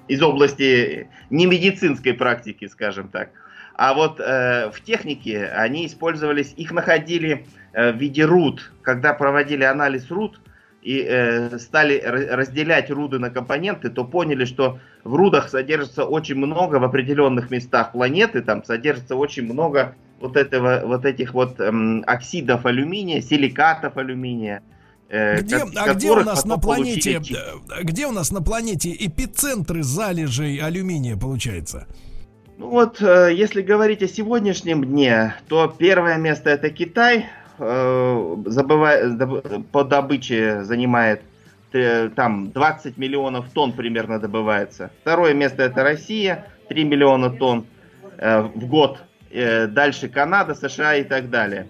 из 0.07 0.23
области 0.23 1.09
немедицинской 1.31 2.14
практики, 2.14 2.69
скажем 2.69 3.09
так. 3.09 3.31
А 3.75 3.95
вот 3.95 4.21
э, 4.21 4.71
в 4.71 4.81
технике 4.83 5.47
они 5.47 5.87
использовались, 5.87 6.52
их 6.57 6.73
находили 6.73 7.33
э, 7.33 7.62
в 7.75 7.93
виде 7.93 8.25
руд, 8.25 8.73
когда 8.83 9.14
проводили 9.14 9.64
анализ 9.64 10.11
руд 10.11 10.41
и 10.83 11.07
э, 11.09 11.59
стали 11.59 12.02
ра- 12.05 12.35
разделять 12.35 12.91
руды 12.91 13.19
на 13.19 13.31
компоненты, 13.31 13.88
то 13.88 14.05
поняли, 14.05 14.45
что 14.45 14.81
в 15.05 15.14
рудах 15.14 15.49
содержится 15.49 16.05
очень 16.05 16.35
много 16.37 16.76
в 16.76 16.85
определенных 16.85 17.50
местах 17.50 17.93
планеты, 17.93 18.43
там 18.43 18.64
содержится 18.64 19.17
очень 19.17 19.45
много 19.45 19.95
вот 20.21 20.37
этого, 20.37 20.83
вот 20.85 21.05
этих 21.05 21.35
вот 21.35 21.61
эм, 21.61 22.05
оксидов 22.07 22.67
алюминия, 22.67 23.21
силикатов 23.21 23.97
алюминия. 23.97 24.62
э, 25.09 25.41
Где, 25.41 25.62
а 25.76 25.95
где 25.95 26.11
у 26.11 26.21
нас 26.21 26.45
на 26.45 26.59
планете, 26.59 27.14
получили 27.14 27.38
э, 27.79 27.83
где 27.83 28.07
у 28.07 28.12
нас 28.12 28.31
на 28.33 28.43
планете 28.43 28.91
эпицентры 28.93 29.83
залежей 29.83 30.59
алюминия 30.59 31.17
получается? 31.17 31.87
Ну 32.59 32.71
вот, 32.71 33.00
э, 33.00 33.33
если 33.35 33.62
говорить 33.62 34.02
о 34.02 34.09
сегодняшнем 34.09 34.85
дне, 34.85 35.35
то 35.49 35.67
первое 35.76 36.19
место 36.19 36.50
это 36.50 36.71
Китай, 36.71 37.26
э, 37.59 38.37
забыва- 38.47 39.09
доб- 39.16 39.64
по 39.73 39.85
добыче 39.85 40.64
занимает 40.64 41.23
э, 41.73 42.11
там 42.14 42.50
20 42.52 42.97
миллионов 42.99 43.47
тонн 43.54 43.73
примерно 43.73 44.18
добывается. 44.18 44.90
Второе 45.02 45.35
место 45.35 45.62
это 45.62 45.82
Россия, 45.82 46.47
3 46.68 46.85
миллиона 46.85 47.30
тонн 47.30 47.66
э, 48.18 48.42
в 48.42 48.66
год. 48.66 48.99
Дальше 49.35 50.09
Канада, 50.11 50.54
США 50.54 50.97
и 50.97 51.04
так 51.04 51.30
далее. 51.30 51.66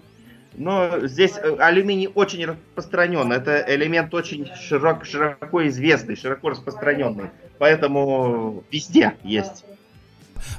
Но 0.55 1.07
здесь 1.07 1.31
алюминий 1.59 2.09
очень 2.13 2.45
распространен. 2.45 3.31
Это 3.31 3.63
элемент 3.69 4.13
очень 4.13 4.49
широк- 4.69 5.05
широко 5.05 5.65
известный, 5.69 6.17
широко 6.17 6.49
распространенный. 6.49 7.29
Поэтому 7.59 8.63
везде 8.69 9.13
есть. 9.23 9.63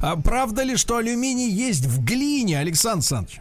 А 0.01 0.17
правда 0.17 0.63
ли, 0.63 0.77
что 0.77 0.97
алюминий 0.97 1.51
есть 1.51 1.85
в 1.85 2.03
глине, 2.03 2.59
Александр 2.59 3.01
Александрович? 3.01 3.41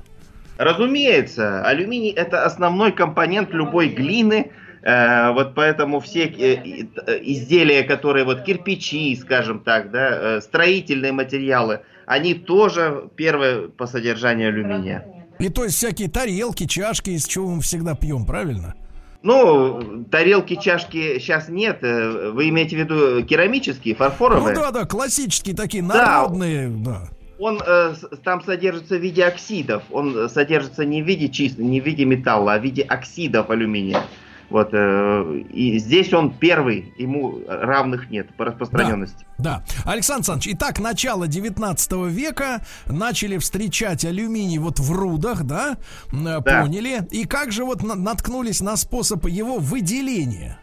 Разумеется, 0.57 1.63
алюминий 1.65 2.12
это 2.12 2.45
основной 2.45 2.91
компонент 2.91 3.51
любой 3.51 3.89
глины. 3.89 4.51
Э, 4.83 5.31
вот 5.31 5.55
поэтому 5.55 6.00
все 6.00 6.25
э, 6.25 6.86
э, 7.07 7.19
изделия, 7.24 7.83
которые 7.83 8.25
вот 8.25 8.43
кирпичи, 8.43 9.15
скажем 9.15 9.62
так, 9.62 9.91
да, 9.91 10.41
строительные 10.41 11.12
материалы, 11.12 11.81
они 12.05 12.33
тоже 12.33 13.10
первые 13.15 13.69
по 13.69 13.88
содержанию 13.88 14.50
алюминия. 14.50 15.05
И 15.39 15.50
то 15.50 15.63
есть 15.63 15.77
всякие 15.77 16.10
тарелки, 16.10 16.67
чашки, 16.67 17.12
из 17.12 17.25
чего 17.25 17.50
мы 17.50 17.62
всегда 17.62 17.95
пьем, 17.95 18.25
правильно? 18.25 18.75
Ну, 19.24 20.03
тарелки, 20.12 20.55
чашки 20.62 21.17
сейчас 21.17 21.48
нет. 21.48 21.79
Вы 21.81 22.50
имеете 22.50 22.75
в 22.75 22.79
виду 22.79 23.24
керамические, 23.25 23.95
фарфоровые? 23.95 24.53
Ну 24.53 24.62
да, 24.62 24.72
да, 24.72 24.86
классические 24.86 25.55
такие, 25.55 25.81
Да. 25.81 25.93
народные, 26.24 26.67
да. 26.67 27.07
Он 27.43 27.62
э, 27.65 27.93
там 28.23 28.41
содержится 28.41 28.95
в 28.95 29.01
виде 29.01 29.25
оксидов. 29.25 29.83
Он 29.91 30.15
э, 30.17 30.29
содержится 30.29 30.85
не 30.85 31.01
в 31.01 31.05
виде 31.05 31.27
чистого, 31.27 31.65
не 31.65 31.81
в 31.81 31.85
виде 31.85 32.05
металла, 32.05 32.53
а 32.53 32.59
в 32.59 32.63
виде 32.63 32.83
оксидов 32.83 33.50
алюминия. 33.50 34.01
Вот, 34.50 34.69
э, 34.71 35.41
и 35.51 35.77
здесь 35.79 36.13
он 36.13 36.31
первый, 36.38 36.93
ему 36.97 37.41
равных 37.47 38.09
нет 38.12 38.33
по 38.38 38.45
распространенности. 38.45 39.25
Да. 39.39 39.63
Александр 39.83 40.19
Александрович, 40.19 40.55
итак, 40.55 40.79
начало 40.79 41.27
19 41.27 41.91
века 42.09 42.62
начали 42.85 43.38
встречать 43.38 44.05
алюминий 44.05 44.59
вот 44.59 44.79
в 44.79 44.91
рудах, 44.93 45.43
да? 45.43 45.75
Э, 46.13 46.39
Да. 46.39 46.62
Поняли. 46.62 47.05
И 47.12 47.25
как 47.25 47.51
же 47.51 47.65
вот 47.65 47.83
на- 47.83 47.95
наткнулись 47.95 48.62
на 48.62 48.77
способ 48.77 49.25
его 49.25 49.57
выделения? 49.57 50.59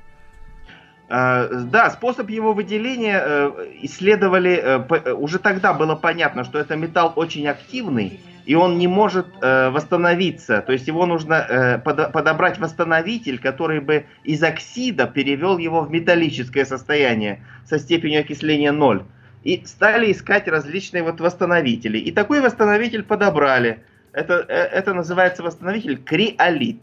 Э, 1.11 1.65
да, 1.65 1.91
способ 1.91 2.31
его 2.31 2.53
выделения 2.53 3.21
э, 3.21 3.67
исследовали, 3.83 4.61
э, 4.63 4.85
э, 4.89 5.13
уже 5.13 5.41
тогда 5.41 5.73
было 5.75 5.97
понятно, 5.97 6.45
что 6.45 6.61
это 6.61 6.77
металл 6.77 7.13
очень 7.17 7.49
активный, 7.49 8.21
и 8.47 8.55
он 8.55 8.79
не 8.79 8.87
может 8.87 9.27
восстановиться. 9.41 10.63
То 10.63 10.73
есть 10.73 10.89
его 10.89 11.07
нужно 11.07 11.81
под, 11.85 12.11
подобрать 12.13 12.59
восстановитель, 12.59 13.39
который 13.39 13.81
бы 13.81 14.07
из 14.25 14.43
оксида 14.43 15.07
перевел 15.07 15.59
его 15.59 15.83
в 15.83 15.91
металлическое 15.91 16.65
состояние 16.65 17.45
со 17.65 17.79
степенью 17.79 18.21
окисления 18.21 18.73
0. 18.73 19.05
И 19.45 19.63
стали 19.67 20.11
искать 20.11 20.49
различные 20.49 21.03
вот 21.03 21.21
восстановители. 21.21 21.99
И 21.99 22.11
такой 22.11 22.41
восстановитель 22.41 23.05
подобрали. 23.05 23.85
Это, 24.13 24.35
это 24.35 24.95
называется 24.95 25.43
восстановитель 25.43 25.99
криолит. 26.03 26.83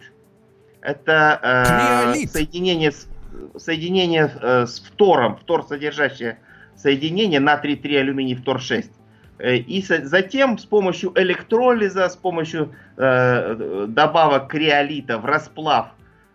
Это 0.81 2.13
э, 2.15 2.27
соединение, 2.27 2.91
с, 2.91 3.07
соединение 3.57 4.31
э, 4.41 4.65
с 4.65 4.79
фтором, 4.79 5.37
фтор 5.37 5.63
содержащее 5.63 6.39
соединение 6.75 7.39
натрий 7.39 7.75
3 7.75 7.95
алюминий 7.97 8.35
фтор 8.35 8.61
6. 8.61 8.91
Э, 9.39 9.55
и 9.55 9.81
затем 9.81 10.57
с 10.57 10.65
помощью 10.65 11.11
электролиза, 11.15 12.09
с 12.09 12.15
помощью 12.15 12.73
э, 12.97 13.85
добавок 13.87 14.47
криолита 14.47 15.17
в 15.17 15.25
расплав 15.25 15.87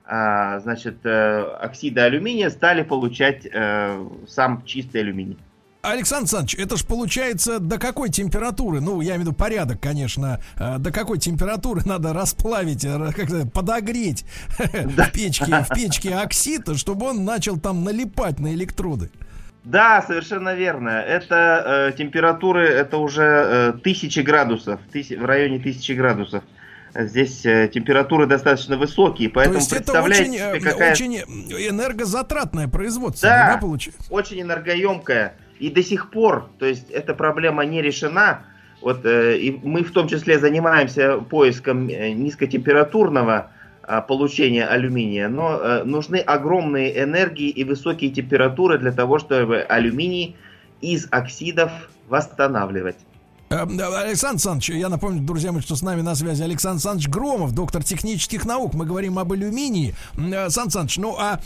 э, 0.06 0.60
значит, 0.60 1.04
э, 1.04 1.42
оксида 1.60 2.04
алюминия 2.04 2.50
стали 2.50 2.82
получать 2.82 3.46
э, 3.46 4.06
сам 4.26 4.64
чистый 4.64 5.02
алюминий. 5.02 5.38
Александр 5.84 6.22
Александрович, 6.22 6.54
это 6.64 6.76
ж 6.76 6.84
получается 6.86 7.58
до 7.58 7.76
какой 7.76 8.08
температуры, 8.08 8.80
ну, 8.80 9.00
я 9.00 9.16
имею 9.16 9.22
в 9.22 9.22
виду 9.22 9.32
порядок, 9.32 9.80
конечно, 9.80 10.40
э, 10.56 10.78
до 10.78 10.92
какой 10.92 11.18
температуры 11.18 11.82
надо 11.86 12.12
расплавить, 12.12 12.84
э, 12.84 13.10
как 13.12 13.52
подогреть 13.52 14.24
в 14.58 15.10
печке, 15.10 15.64
в 15.64 15.74
печке 15.74 16.14
оксид, 16.14 16.78
чтобы 16.78 17.06
он 17.06 17.24
начал 17.24 17.58
там 17.58 17.82
налипать 17.82 18.38
на 18.38 18.54
электроды? 18.54 19.10
Да, 19.64 20.04
совершенно 20.06 20.54
верно. 20.54 20.90
Это 20.90 21.90
э, 21.90 21.98
температуры, 21.98 22.64
это 22.64 22.98
уже 22.98 23.22
э, 23.24 23.72
тысячи 23.82 24.20
градусов, 24.20 24.78
тысяч, 24.92 25.18
в 25.18 25.24
районе 25.24 25.58
тысячи 25.58 25.90
градусов. 25.92 26.44
Здесь 26.94 27.44
э, 27.44 27.68
температуры 27.74 28.26
достаточно 28.26 28.76
высокие, 28.76 29.30
поэтому 29.30 29.54
То 29.54 29.60
есть 29.60 29.72
это 29.72 30.00
очень, 30.00 30.36
э, 30.36 30.60
какая... 30.60 30.92
очень 30.92 31.16
энергозатратное 31.16 32.68
производство, 32.68 33.28
да, 33.28 33.54
да, 33.54 33.58
получается? 33.58 34.00
очень 34.10 34.42
энергоемкое. 34.42 35.34
И 35.62 35.70
до 35.70 35.80
сих 35.80 36.10
пор, 36.10 36.50
то 36.58 36.66
есть 36.66 36.90
эта 36.90 37.14
проблема 37.14 37.64
не 37.64 37.82
решена. 37.82 38.40
Вот, 38.80 39.06
э, 39.06 39.38
и 39.38 39.60
мы 39.62 39.84
в 39.84 39.92
том 39.92 40.08
числе 40.08 40.40
занимаемся 40.40 41.18
поиском 41.18 41.88
э, 41.88 42.10
низкотемпературного 42.10 43.52
а, 43.84 44.00
получения 44.00 44.66
алюминия, 44.66 45.28
но 45.28 45.60
э, 45.60 45.84
нужны 45.84 46.16
огромные 46.16 47.00
энергии 47.04 47.48
и 47.48 47.62
высокие 47.62 48.10
температуры 48.10 48.76
для 48.78 48.90
того, 48.90 49.20
чтобы 49.20 49.60
алюминий 49.60 50.34
из 50.80 51.06
оксидов 51.12 51.70
восстанавливать. 52.08 52.96
Эм, 53.52 53.78
Александр 53.78 54.28
Александрович, 54.30 54.70
я 54.70 54.88
напомню, 54.88 55.20
друзья 55.20 55.52
мои, 55.52 55.60
что 55.60 55.76
с 55.76 55.82
нами 55.82 56.00
на 56.00 56.14
связи 56.14 56.42
Александр 56.42 56.76
Александрович 56.76 57.08
Громов, 57.10 57.52
доктор 57.52 57.84
технических 57.84 58.46
наук. 58.46 58.72
Мы 58.72 58.86
говорим 58.86 59.18
об 59.18 59.30
алюминии. 59.30 59.94
Александр 60.16 60.78
Александрович, 60.78 60.96
ну 60.96 61.16
а, 61.18 61.38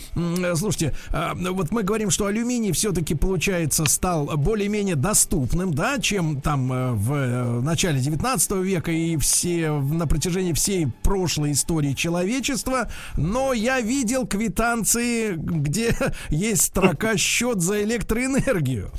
слушайте, 0.55 0.95
а, 1.11 1.35
вот 1.35 1.73
мы 1.73 1.83
говорим, 1.83 2.11
что 2.11 2.27
алюминий 2.27 2.71
все-таки, 2.71 3.17
получается, 3.17 3.87
стал 3.87 4.27
более-менее 4.37 4.95
доступным, 4.95 5.75
да, 5.75 5.99
чем 5.99 6.41
там 6.41 6.73
э, 6.73 6.93
в 6.93 7.13
э, 7.13 7.61
начале 7.63 7.99
19 7.99 8.53
века 8.53 8.93
и 8.93 9.17
все 9.17 9.73
на 9.73 10.07
протяжении 10.07 10.53
всей 10.53 10.87
прошлой 11.03 11.53
истории 11.53 11.93
человечества. 11.93 12.89
Но 13.17 13.53
я 13.53 13.81
видел 13.81 14.29
квитанции, 14.29 15.35
где 15.35 15.97
есть 16.29 16.63
строка 16.63 17.17
счет 17.17 17.61
за 17.61 17.83
электроэнергию. 17.83 18.93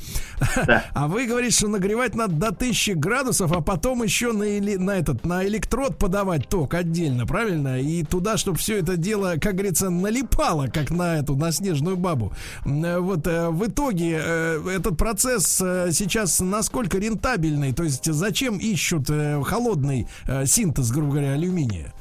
Да. 0.66 0.84
А 0.98 1.06
вы 1.06 1.26
говорите, 1.26 1.56
что 1.56 1.68
нагревать 1.68 2.14
надо 2.14 2.34
до 2.34 2.48
1000 2.48 2.97
градусов, 2.98 3.52
а 3.52 3.60
потом 3.60 4.02
еще 4.02 4.32
на, 4.32 4.44
на 4.44 4.96
этот 4.96 5.24
на 5.24 5.46
электрод 5.46 5.96
подавать 5.98 6.48
ток 6.48 6.74
отдельно, 6.74 7.26
правильно? 7.26 7.80
И 7.80 8.02
туда, 8.02 8.36
чтобы 8.36 8.58
все 8.58 8.78
это 8.78 8.96
дело, 8.96 9.34
как 9.40 9.54
говорится, 9.54 9.90
налипало, 9.90 10.66
как 10.66 10.90
на 10.90 11.18
эту 11.18 11.36
на 11.36 11.52
снежную 11.52 11.96
бабу. 11.96 12.32
Э, 12.64 12.98
вот 12.98 13.26
э, 13.26 13.48
в 13.48 13.66
итоге 13.66 14.20
э, 14.22 14.60
этот 14.76 14.96
процесс 14.96 15.56
сейчас 15.56 16.40
насколько 16.40 16.98
рентабельный? 16.98 17.72
То 17.72 17.84
есть 17.84 18.04
зачем 18.04 18.58
ищут 18.58 19.08
холодный 19.44 20.06
синтез, 20.44 20.90
грубо 20.90 21.12
говоря, 21.12 21.32
алюминия? 21.32 21.92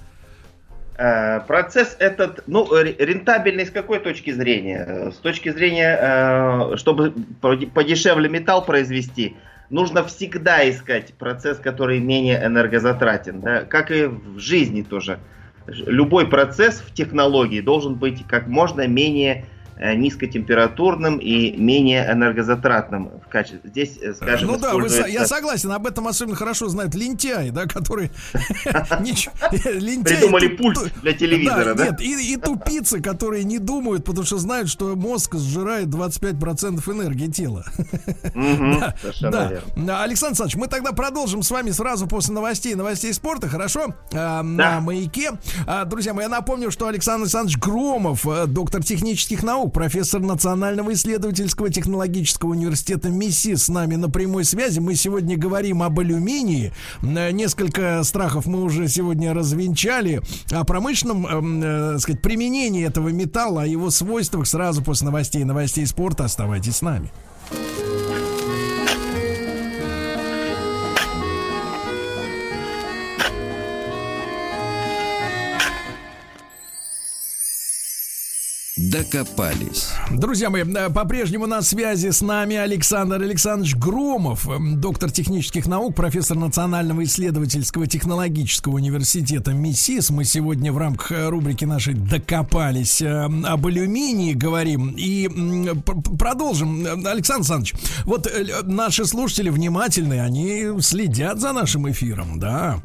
Процесс 1.47 1.95
этот, 1.99 2.43
ну, 2.47 2.67
рентабельный 2.73 3.67
с 3.67 3.69
какой 3.69 3.99
точки 3.99 4.31
зрения? 4.31 5.11
С 5.11 5.17
точки 5.17 5.49
зрения, 5.49 6.75
чтобы 6.75 7.11
подешевле 7.73 8.27
металл 8.29 8.65
произвести, 8.65 9.35
нужно 9.69 10.03
всегда 10.03 10.69
искать 10.69 11.13
процесс, 11.13 11.57
который 11.57 11.99
менее 11.99 12.43
энергозатратен, 12.43 13.41
да, 13.41 13.63
как 13.63 13.91
и 13.91 14.05
в 14.05 14.39
жизни 14.39 14.81
тоже. 14.81 15.19
Любой 15.67 16.27
процесс 16.27 16.79
в 16.79 16.93
технологии 16.93 17.59
должен 17.59 17.95
быть 17.95 18.25
как 18.27 18.47
можно 18.47 18.87
менее 18.87 19.45
Э, 19.45 19.56
низкотемпературным 19.79 21.17
и 21.17 21.55
менее 21.57 22.09
энергозатратным 22.11 23.11
в 23.25 23.29
качестве. 23.29 23.69
Здесь, 23.69 23.97
э, 24.01 24.13
скажем, 24.13 24.51
Ну 24.51 24.57
да, 24.57 24.69
используется... 24.69 25.03
вы, 25.03 25.09
я 25.09 25.27
согласен, 25.27 25.71
об 25.71 25.87
этом 25.87 26.07
особенно 26.07 26.35
хорошо 26.35 26.69
знают 26.69 26.95
лентяи, 26.95 27.49
да, 27.49 27.65
которые 27.65 28.11
придумали 28.33 30.47
пульт 30.47 30.93
для 31.01 31.13
телевизора, 31.13 31.73
да? 31.73 31.87
Нет, 31.87 32.01
и 32.01 32.37
тупицы, 32.37 33.01
которые 33.01 33.43
не 33.43 33.59
думают, 33.59 34.05
потому 34.05 34.25
что 34.25 34.37
знают, 34.37 34.69
что 34.69 34.95
мозг 34.95 35.35
сжирает 35.35 35.87
25% 35.87 36.91
энергии 36.91 37.27
тела. 37.27 37.65
Да, 39.21 40.03
Александр 40.03 40.27
Александрович, 40.27 40.55
мы 40.55 40.67
тогда 40.67 40.91
продолжим 40.91 41.43
с 41.43 41.51
вами 41.51 41.71
сразу 41.71 42.07
после 42.07 42.33
новостей, 42.33 42.75
новостей 42.75 43.13
спорта, 43.13 43.47
хорошо? 43.47 43.93
А, 44.13 44.43
на 44.43 44.79
маяке. 44.79 45.31
А, 45.65 45.85
друзья 45.85 46.13
мои, 46.13 46.23
я 46.23 46.29
напомню, 46.29 46.71
что 46.71 46.87
Александр 46.87 47.23
Александрович 47.23 47.57
Громов, 47.57 48.27
э, 48.27 48.45
доктор 48.47 48.83
технических 48.83 49.43
наук, 49.43 49.66
профессор 49.69 50.21
Национального 50.21 50.93
исследовательского 50.93 51.69
технологического 51.69 52.51
университета 52.51 53.09
МИСИ 53.09 53.55
с 53.55 53.69
нами 53.69 53.95
на 53.95 54.09
прямой 54.09 54.43
связи. 54.43 54.79
Мы 54.79 54.95
сегодня 54.95 55.37
говорим 55.37 55.83
об 55.83 55.99
алюминии. 55.99 56.73
Э, 57.01 57.31
несколько 57.31 58.03
страхов 58.03 58.45
мы 58.45 58.63
уже 58.63 58.87
сегодня 58.87 59.33
развенчали. 59.33 60.21
О 60.51 60.63
промышленном, 60.63 61.25
э, 61.25 61.95
э, 61.95 61.99
сказать, 61.99 62.21
применении 62.21 62.85
этого 62.85 63.09
металла, 63.09 63.63
о 63.63 63.67
его 63.67 63.89
свойствах 63.89 64.47
сразу 64.47 64.83
после 64.83 65.05
новостей 65.05 65.43
новостей 65.43 65.85
спорта. 65.85 66.25
Оставайтесь 66.25 66.77
с 66.77 66.81
нами. 66.81 67.11
Докопались. 78.91 79.89
Друзья 80.11 80.49
мои, 80.49 80.63
э, 80.63 80.89
по-прежнему 80.89 81.45
на 81.45 81.61
связи 81.61 82.09
с 82.09 82.21
нами 82.21 82.55
Александр 82.55 83.21
Александрович 83.21 83.75
Громов, 83.75 84.47
эм, 84.47 84.79
доктор 84.79 85.11
технических 85.11 85.67
наук, 85.67 85.93
профессор 85.93 86.37
Национального 86.37 87.03
исследовательского 87.03 87.87
технологического 87.87 88.75
университета 88.75 89.51
МИСИС. 89.51 90.09
Мы 90.11 90.23
сегодня 90.23 90.71
в 90.71 90.77
рамках 90.77 91.11
э, 91.11 91.27
рубрики 91.27 91.65
нашей 91.65 91.95
«Докопались» 91.95 93.01
об 93.01 93.67
алюминии 93.67 94.33
говорим. 94.33 94.93
И 94.97 95.27
продолжим. 96.17 96.85
Александр 96.85 97.41
Александрович, 97.41 97.73
вот 98.05 98.25
э, 98.27 98.61
наши 98.63 99.05
слушатели 99.05 99.49
внимательные, 99.49 100.21
они 100.21 100.81
следят 100.81 101.41
за 101.41 101.51
нашим 101.51 101.91
эфиром, 101.91 102.39
да. 102.39 102.81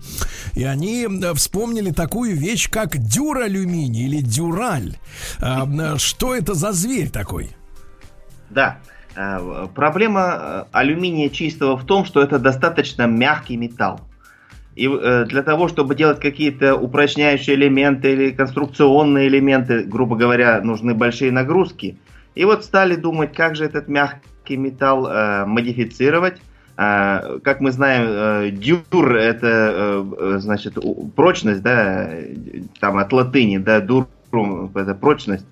И 0.54 0.64
они 0.64 1.06
вспомнили 1.34 1.92
такую 1.92 2.36
вещь, 2.36 2.68
как 2.70 2.98
дюралюминий 2.98 4.06
или 4.06 4.20
дюраль 4.20 4.96
что 5.98 6.34
это 6.34 6.54
за 6.54 6.72
зверь 6.72 7.10
такой? 7.10 7.50
Да. 8.50 8.78
Э, 9.16 9.66
проблема 9.74 10.20
э, 10.22 10.64
алюминия 10.72 11.28
чистого 11.28 11.76
в 11.76 11.84
том, 11.84 12.04
что 12.04 12.22
это 12.22 12.38
достаточно 12.38 13.06
мягкий 13.06 13.56
металл. 13.56 14.00
И 14.74 14.88
э, 14.88 15.26
для 15.26 15.42
того, 15.42 15.68
чтобы 15.68 15.94
делать 15.94 16.20
какие-то 16.20 16.76
упрочняющие 16.76 17.56
элементы 17.56 18.12
или 18.12 18.30
конструкционные 18.30 19.28
элементы, 19.28 19.82
грубо 19.82 20.16
говоря, 20.16 20.60
нужны 20.62 20.94
большие 20.94 21.30
нагрузки. 21.30 21.98
И 22.34 22.44
вот 22.44 22.64
стали 22.64 22.96
думать, 22.96 23.34
как 23.34 23.56
же 23.56 23.64
этот 23.64 23.88
мягкий 23.88 24.56
металл 24.56 25.06
э, 25.06 25.44
модифицировать. 25.44 26.40
Э, 26.78 27.38
как 27.42 27.60
мы 27.60 27.70
знаем, 27.70 28.04
э, 28.06 28.50
дюр 28.50 29.14
это 29.14 30.04
э, 30.18 30.38
значит 30.38 30.78
прочность, 31.14 31.62
да, 31.62 32.08
там 32.80 32.96
от 32.96 33.12
латыни, 33.12 33.58
да, 33.58 33.80
дур 33.80 34.08
это 34.74 34.94
прочность 34.94 35.44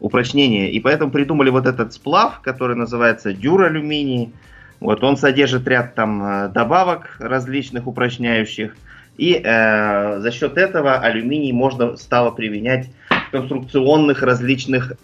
упрочнение. 0.00 0.70
И 0.72 0.80
поэтому 0.80 1.10
придумали 1.10 1.50
вот 1.50 1.66
этот 1.66 1.92
сплав, 1.92 2.40
который 2.40 2.76
называется 2.76 3.32
дюралюминий. 3.32 4.32
Вот 4.80 5.04
он 5.04 5.16
содержит 5.16 5.68
ряд 5.68 5.94
там 5.94 6.22
э, 6.22 6.48
добавок 6.48 7.16
различных 7.18 7.86
упрочняющих. 7.86 8.74
И 9.18 9.34
э, 9.34 10.20
за 10.20 10.30
счет 10.32 10.56
этого 10.56 10.98
алюминий 10.98 11.52
можно 11.52 11.96
стало 11.96 12.30
применять 12.30 12.90
в 13.10 13.30
конструкционных 13.30 14.22
различных 14.22 14.92
э, 14.92 14.94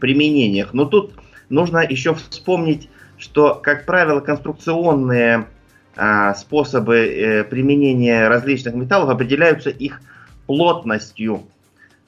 применениях. 0.00 0.72
Но 0.72 0.84
тут 0.84 1.12
нужно 1.48 1.78
еще 1.78 2.14
вспомнить, 2.14 2.88
что, 3.18 3.56
как 3.56 3.84
правило, 3.84 4.20
конструкционные 4.20 5.46
а, 5.94 6.34
способы 6.34 6.96
э, 6.96 7.44
применения 7.44 8.28
различных 8.28 8.74
металлов 8.74 9.10
определяются 9.10 9.68
их 9.68 10.00
плотностью. 10.46 11.42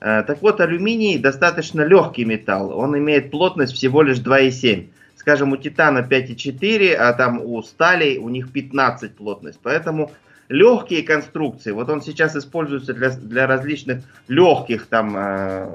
А, 0.07 0.23
так 0.23 0.43
вот, 0.43 0.61
алюминий 0.61 1.17
достаточно 1.17 1.81
легкий 1.81 2.27
металл. 2.27 2.79
Он 2.79 2.97
имеет 2.99 3.31
плотность 3.31 3.73
всего 3.73 4.03
лишь 4.03 4.19
2,7. 4.19 4.89
Скажем, 5.17 5.53
у 5.53 5.57
титана 5.57 6.01
5,4, 6.01 6.93
а 6.93 7.15
там 7.15 7.41
у 7.43 7.63
стали 7.63 8.19
у 8.19 8.29
них 8.29 8.53
15 8.53 9.17
плотность. 9.17 9.59
Поэтому 9.63 10.13
легкие 10.51 11.05
конструкции, 11.05 11.71
вот 11.71 11.89
он 11.89 12.03
сейчас 12.03 12.37
используется 12.37 12.93
для, 12.93 13.09
для 13.09 13.47
различных 13.47 14.03
легких 14.29 14.89
там 14.89 15.17
э, 15.17 15.75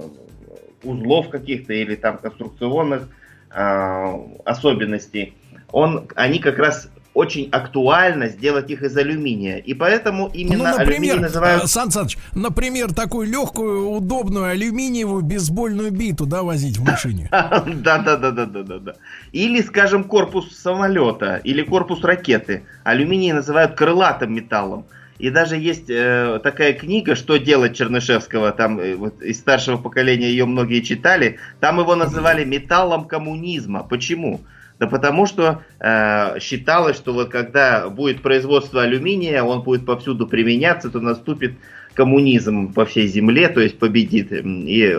узлов 0.83 1.29
каких-то 1.29 1.73
или 1.73 1.95
там 1.95 2.19
конструкционных 2.19 3.09
э, 3.49 4.13
особенностей, 4.45 5.33
он, 5.71 6.07
они 6.15 6.37
как 6.37 6.59
раз 6.59 6.91
очень 7.19 7.49
актуально 7.51 8.29
сделать 8.29 8.71
их 8.71 8.81
из 8.81 8.95
алюминия. 8.95 9.57
И 9.57 9.73
поэтому 9.73 10.29
именно 10.33 10.71
ну, 10.71 10.77
например, 10.77 10.93
алюминий 10.93 11.19
называют... 11.19 11.63
Э, 11.63 11.67
Сан 11.67 11.91
Саныч, 11.91 12.17
например, 12.33 12.93
такую 12.93 13.27
легкую, 13.27 13.89
удобную 13.89 14.45
алюминиевую 14.45 15.21
бейсбольную 15.21 15.91
биту, 15.91 16.25
да, 16.25 16.43
возить 16.43 16.77
в 16.77 16.85
машине? 16.85 17.27
Да-да-да-да-да-да. 17.31 18.93
Или, 19.33 19.61
скажем, 19.61 20.05
корпус 20.05 20.55
самолета, 20.55 21.41
или 21.43 21.61
корпус 21.61 22.03
ракеты. 22.03 22.63
Алюминий 22.85 23.33
называют 23.33 23.75
крылатым 23.75 24.33
металлом. 24.33 24.85
И 25.17 25.29
даже 25.29 25.57
есть 25.57 25.89
э, 25.89 26.39
такая 26.41 26.71
книга, 26.71 27.15
что 27.15 27.35
делать 27.35 27.75
Чернышевского, 27.75 28.53
там 28.53 28.79
э, 28.79 28.95
вот, 28.95 29.21
из 29.21 29.37
старшего 29.39 29.75
поколения 29.75 30.29
ее 30.29 30.45
многие 30.45 30.79
читали. 30.79 31.37
Там 31.59 31.79
его 31.81 31.95
называли 31.95 32.45
металлом 32.45 33.03
коммунизма. 33.03 33.83
Почему? 33.83 34.39
Да 34.79 34.87
потому 34.87 35.25
что 35.25 35.61
э, 35.79 36.39
считалось, 36.39 36.95
что 36.95 37.13
вот 37.13 37.29
когда 37.29 37.89
будет 37.89 38.21
производство 38.21 38.81
алюминия, 38.81 39.43
он 39.43 39.61
будет 39.61 39.85
повсюду 39.85 40.25
применяться, 40.25 40.89
то 40.89 41.01
наступит 41.01 41.53
коммунизм 41.93 42.71
по 42.71 42.85
всей 42.85 43.07
земле, 43.07 43.49
то 43.49 43.59
есть 43.59 43.77
победит, 43.77 44.31
и, 44.31 44.97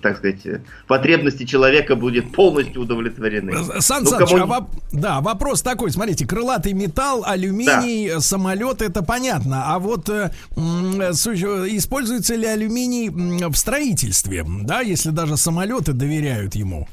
так 0.00 0.16
сказать, 0.16 0.40
потребности 0.88 1.44
человека 1.44 1.94
будет 1.94 2.32
полностью 2.32 2.82
удовлетворены. 2.82 3.52
Сан 3.80 4.02
ну, 4.02 4.10
Саныч, 4.10 4.30
коммуни... 4.30 4.42
а 4.42 4.46
воп... 4.46 4.70
да, 4.92 5.20
вопрос 5.20 5.62
такой, 5.62 5.92
смотрите, 5.92 6.26
крылатый 6.26 6.72
металл, 6.72 7.22
алюминий, 7.24 8.08
да. 8.08 8.20
самолет, 8.20 8.82
это 8.82 9.04
понятно, 9.04 9.72
а 9.72 9.78
вот 9.78 10.08
э, 10.08 10.32
используется 10.56 12.34
ли 12.34 12.46
алюминий 12.46 13.10
в 13.48 13.54
строительстве, 13.54 14.44
да, 14.64 14.80
если 14.80 15.10
даже 15.10 15.36
самолеты 15.36 15.92
доверяют 15.92 16.56
ему? 16.56 16.88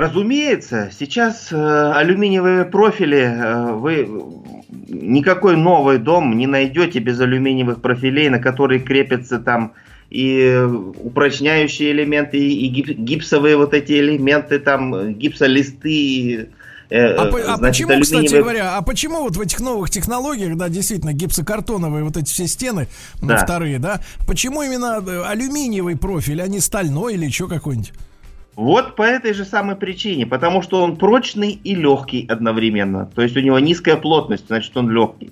Разумеется, 0.00 0.90
сейчас 0.98 1.52
э, 1.52 1.92
алюминиевые 1.94 2.64
профили, 2.64 3.18
э, 3.18 3.72
вы 3.72 4.08
никакой 4.88 5.56
новый 5.56 5.98
дом 5.98 6.36
не 6.38 6.46
найдете 6.46 7.00
без 7.00 7.20
алюминиевых 7.20 7.82
профилей, 7.82 8.30
на 8.30 8.38
которые 8.38 8.80
крепятся 8.80 9.38
там 9.38 9.74
и 10.08 10.58
упрочняющие 11.04 11.92
элементы, 11.92 12.38
и 12.38 12.68
гипсовые 12.68 13.58
вот 13.58 13.74
эти 13.74 13.92
элементы, 13.92 14.58
там 14.58 15.12
гипсолисты. 15.12 16.48
Э, 16.88 17.14
а, 17.16 17.24
а 17.24 17.56
значит, 17.56 17.60
почему, 17.60 17.90
алюминиевые... 17.90 18.02
кстати 18.02 18.40
говоря, 18.40 18.76
а 18.78 18.82
почему 18.82 19.20
вот 19.20 19.36
в 19.36 19.40
этих 19.42 19.60
новых 19.60 19.90
технологиях, 19.90 20.56
да, 20.56 20.70
действительно, 20.70 21.12
гипсокартоновые 21.12 22.04
вот 22.04 22.16
эти 22.16 22.30
все 22.30 22.46
стены, 22.46 22.88
да. 23.20 23.36
вторые, 23.36 23.78
да, 23.78 24.00
почему 24.26 24.62
именно 24.62 25.04
э, 25.06 25.22
алюминиевый 25.26 25.98
профиль, 25.98 26.40
а 26.40 26.48
не 26.48 26.60
стальной 26.60 27.14
или 27.14 27.26
еще 27.26 27.48
какой-нибудь? 27.48 27.92
Вот 28.60 28.94
по 28.94 29.04
этой 29.04 29.32
же 29.32 29.46
самой 29.46 29.74
причине, 29.74 30.26
потому 30.26 30.60
что 30.60 30.82
он 30.82 30.98
прочный 30.98 31.52
и 31.52 31.74
легкий 31.74 32.26
одновременно. 32.28 33.06
То 33.06 33.22
есть 33.22 33.34
у 33.34 33.40
него 33.40 33.58
низкая 33.58 33.96
плотность, 33.96 34.48
значит 34.48 34.76
он 34.76 34.90
легкий. 34.90 35.30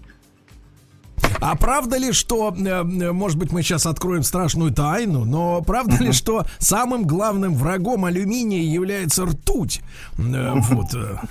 А 1.41 1.57
правда 1.57 1.97
ли, 1.97 2.12
что, 2.12 2.55
э, 2.57 2.64
э, 2.64 3.12
может 3.12 3.38
быть, 3.38 3.53
мы 3.53 3.62
сейчас 3.62 3.87
откроем 3.87 4.23
страшную 4.23 4.73
тайну, 4.73 5.25
но 5.25 5.62
правда 5.62 5.97
uh-huh. 5.97 6.07
ли, 6.07 6.12
что 6.12 6.45
самым 6.59 7.07
главным 7.07 7.55
врагом 7.55 8.05
алюминия 8.05 8.62
является 8.62 9.25
ртуть? 9.25 9.81
Э, 10.19 10.55
вот, 10.55 10.87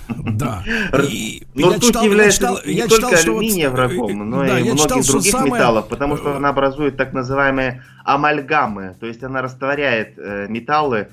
да. 0.08 0.64
И 1.10 1.46
но 1.54 1.70
ртуть 1.70 1.84
читал, 1.84 2.04
является 2.04 2.42
я 2.42 2.48
читал, 2.48 2.66
не 2.66 2.74
я 2.74 2.88
только 2.88 3.16
читал, 3.16 3.34
алюминия 3.34 3.70
врагом, 3.70 4.30
но 4.30 4.44
да, 4.44 4.58
и 4.58 4.64
многих 4.64 4.82
читал, 4.82 5.02
других 5.02 5.32
самое... 5.32 5.52
металлов, 5.52 5.88
потому 5.88 6.16
что 6.16 6.36
она 6.36 6.48
образует 6.48 6.96
так 6.96 7.12
называемые 7.12 7.82
амальгамы, 8.04 8.96
то 8.98 9.06
есть 9.06 9.22
она 9.22 9.42
растворяет 9.42 10.16
металлы, 10.48 11.08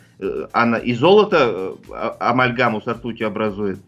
она 0.54 0.78
и 0.78 0.93
золото 0.93 1.76
а, 1.91 2.15
амальгаму 2.19 2.82
с 2.82 2.88
ртутью 2.88 3.28
образует, 3.28 3.80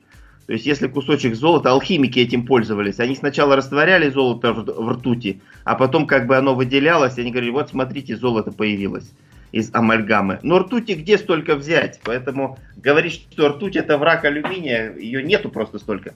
то 0.47 0.53
есть, 0.53 0.65
если 0.65 0.87
кусочек 0.87 1.35
золота, 1.35 1.71
алхимики 1.71 2.19
этим 2.19 2.45
пользовались, 2.45 2.99
они 2.99 3.15
сначала 3.15 3.57
растворяли 3.57 4.09
золото 4.09 4.53
в 4.53 4.89
ртути, 4.93 5.41
а 5.65 5.75
потом 5.75 6.07
как 6.07 6.25
бы 6.25 6.37
оно 6.37 6.55
выделялось, 6.55 7.17
и 7.17 7.21
они 7.21 7.31
говорили, 7.31 7.51
вот 7.51 7.69
смотрите, 7.69 8.15
золото 8.15 8.51
появилось 8.53 9.11
из 9.51 9.69
амальгамы. 9.73 10.39
Но 10.43 10.59
ртути 10.59 10.93
где 10.93 11.17
столько 11.17 11.55
взять? 11.55 11.99
Поэтому 12.03 12.57
говорить, 12.77 13.27
что 13.29 13.49
ртуть 13.49 13.75
это 13.75 13.97
враг 13.97 14.23
алюминия, 14.23 14.95
ее 14.95 15.21
нету 15.21 15.49
просто 15.49 15.79
столько. 15.79 16.13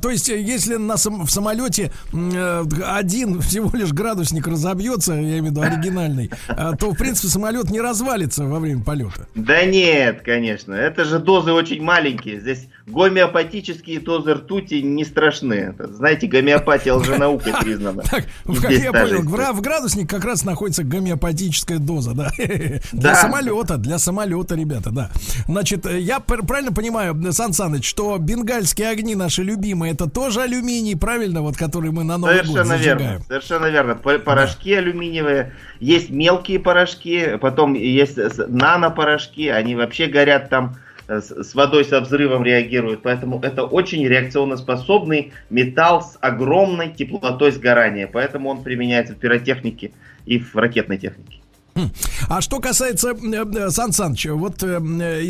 То 0.00 0.10
есть, 0.10 0.28
э, 0.28 0.40
если 0.40 0.76
на 0.76 0.96
сам, 0.96 1.24
в 1.24 1.30
самолете 1.30 1.90
э, 2.12 2.64
один 2.84 3.40
всего 3.40 3.70
лишь 3.76 3.92
градусник 3.92 4.46
разобьется, 4.46 5.14
я 5.14 5.38
имею 5.38 5.42
в 5.44 5.46
виду 5.46 5.62
оригинальный, 5.62 6.30
э, 6.48 6.72
то, 6.78 6.90
в 6.90 6.96
принципе, 6.96 7.28
самолет 7.28 7.70
не 7.70 7.80
развалится 7.80 8.44
во 8.44 8.58
время 8.58 8.82
полета. 8.82 9.28
Да 9.34 9.64
нет, 9.64 10.22
конечно. 10.22 10.74
Это 10.74 11.04
же 11.04 11.18
дозы 11.18 11.52
очень 11.52 11.82
маленькие. 11.82 12.40
Здесь 12.40 12.68
гомеопатические 12.86 14.00
дозы 14.00 14.34
ртути 14.34 14.74
не 14.82 15.04
страшны. 15.04 15.74
Знаете, 15.78 16.26
гомеопатия 16.26 16.94
лженаука 16.94 17.56
признана. 17.60 18.02
Так, 18.02 18.24
как 18.60 18.70
я 18.70 18.92
понял, 18.92 19.22
в, 19.22 19.60
градусник 19.60 20.08
как 20.08 20.24
раз 20.24 20.44
находится 20.44 20.84
гомеопатическая 20.84 21.78
доза, 21.78 22.14
да? 22.14 22.30
Для 22.92 23.14
самолета, 23.14 23.76
для 23.76 23.98
самолета, 23.98 24.54
ребята, 24.54 24.90
да. 24.90 25.10
Значит, 25.46 25.86
э, 25.86 26.00
я 26.00 26.20
правильно 26.20 26.72
понимаю, 26.72 27.16
Сан 27.32 27.52
Саныч, 27.52 27.86
что 27.86 28.16
бенгальские 28.18 28.88
огни 28.88 29.14
наши 29.14 29.42
любимые, 29.56 29.92
это 29.92 30.08
тоже 30.08 30.42
алюминий, 30.42 30.96
правильно, 30.96 31.42
вот 31.42 31.56
который 31.56 31.90
мы 31.90 32.04
на 32.04 32.18
Новый 32.18 32.36
Совершенно 32.36 32.58
год 32.58 32.66
зажигаем? 32.68 32.98
Верно, 33.00 33.24
совершенно 33.26 33.66
верно. 33.66 33.94
Порошки 33.94 34.74
да. 34.74 34.78
алюминиевые, 34.78 35.52
есть 35.80 36.10
мелкие 36.10 36.60
порошки, 36.60 37.36
потом 37.40 37.74
есть 37.74 38.18
нанопорошки, 38.48 39.48
они 39.48 39.74
вообще 39.74 40.06
горят 40.06 40.48
там 40.50 40.76
Э, 41.08 41.20
с 41.20 41.54
водой 41.54 41.84
со 41.84 42.00
взрывом 42.00 42.42
реагируют. 42.44 43.02
Поэтому 43.02 43.40
это 43.40 43.64
очень 43.64 44.06
реакционно-способный 44.06 45.32
металл 45.50 46.02
с 46.02 46.18
огромной 46.20 46.90
теплотой 46.90 47.52
сгорания. 47.52 48.08
Поэтому 48.12 48.48
он 48.48 48.62
применяется 48.62 49.14
в 49.14 49.18
пиротехнике 49.18 49.92
и 50.24 50.38
в 50.38 50.54
ракетной 50.56 50.98
технике. 50.98 51.40
Хм. 51.76 51.90
А 52.28 52.40
что 52.40 52.58
касается, 52.58 53.10
э, 53.10 53.44
э, 53.54 53.70
Сан 53.70 53.92
Саныч, 53.92 54.26
вот 54.30 54.62
э, 54.62 54.78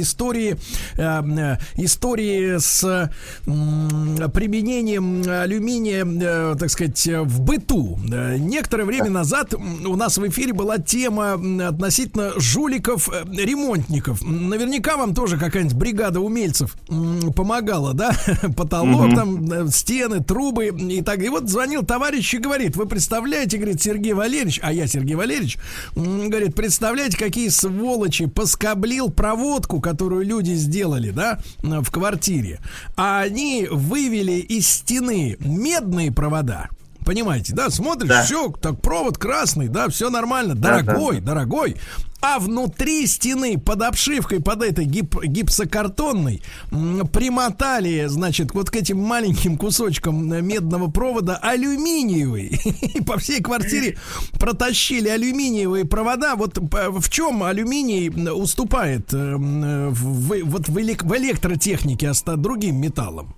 истории, 0.00 0.56
истории 1.76 2.58
с 2.58 3.10
применением 3.44 5.22
алюминия, 5.28 6.54
так 6.54 6.70
сказать, 6.70 7.04
в 7.06 7.40
быту. 7.40 7.98
Некоторое 8.38 8.84
время 8.84 9.10
назад 9.10 9.54
у 9.54 9.96
нас 9.96 10.18
в 10.18 10.28
эфире 10.28 10.52
была 10.52 10.78
тема 10.78 11.32
относительно 11.66 12.32
жуликов-ремонтников. 12.38 14.22
Наверняка 14.22 14.96
вам 14.96 15.14
тоже 15.14 15.38
какая-нибудь 15.38 15.76
бригада 15.76 16.20
умельцев 16.20 16.76
помогала, 17.34 17.92
да? 17.92 18.12
Потолок, 18.56 19.14
там, 19.14 19.68
стены, 19.70 20.22
трубы 20.22 20.66
и 20.66 21.02
так. 21.02 21.22
И 21.22 21.28
вот 21.28 21.48
звонил 21.48 21.82
товарищ 21.82 22.34
и 22.34 22.38
говорит, 22.38 22.76
вы 22.76 22.86
представляете, 22.86 23.56
говорит, 23.56 23.82
Сергей 23.82 24.12
Валерьевич, 24.12 24.60
а 24.62 24.72
я 24.72 24.86
Сергей 24.86 25.16
Валерьевич, 25.16 25.58
говорит, 26.36 26.54
представляете, 26.54 27.16
какие 27.16 27.48
сволочи 27.48 28.26
поскоблил 28.26 29.10
проводку, 29.10 29.80
которую 29.80 30.26
люди 30.26 30.52
сделали, 30.52 31.10
да, 31.10 31.40
в 31.62 31.90
квартире. 31.90 32.60
А 32.94 33.20
они 33.20 33.66
вывели 33.70 34.32
из 34.32 34.68
стены 34.68 35.36
медные 35.40 36.12
провода. 36.12 36.68
Понимаете, 37.06 37.54
да, 37.54 37.70
смотришь, 37.70 38.08
да. 38.08 38.24
все, 38.24 38.50
так 38.50 38.82
провод 38.82 39.16
красный, 39.16 39.68
да, 39.68 39.88
все 39.88 40.10
нормально, 40.10 40.56
дорогой, 40.56 41.20
да, 41.20 41.20
да. 41.20 41.26
дорогой 41.34 41.76
а 42.20 42.40
внутри 42.40 43.06
стены 43.06 43.56
под 43.58 43.82
обшивкой, 43.82 44.40
под 44.40 44.62
этой 44.64 44.84
гип 44.84 45.22
гипсокартонной, 45.22 46.42
примотали, 46.70 48.06
значит, 48.08 48.52
вот 48.52 48.70
к 48.70 48.74
этим 48.74 48.98
маленьким 48.98 49.56
кусочкам 49.56 50.26
медного 50.44 50.90
провода 50.90 51.36
алюминиевый. 51.36 52.60
И 52.94 53.00
по 53.02 53.18
всей 53.18 53.40
квартире 53.40 53.98
протащили 54.40 55.08
алюминиевые 55.08 55.84
провода. 55.84 56.34
Вот 56.34 56.58
в 56.58 57.08
чем 57.10 57.44
алюминий 57.44 58.08
уступает 58.32 59.14
э, 59.14 59.36
в, 59.36 60.42
вот 60.42 60.68
в 60.68 60.80
электротехнике 60.80 62.10
другим 62.36 62.80
металлам? 62.80 63.36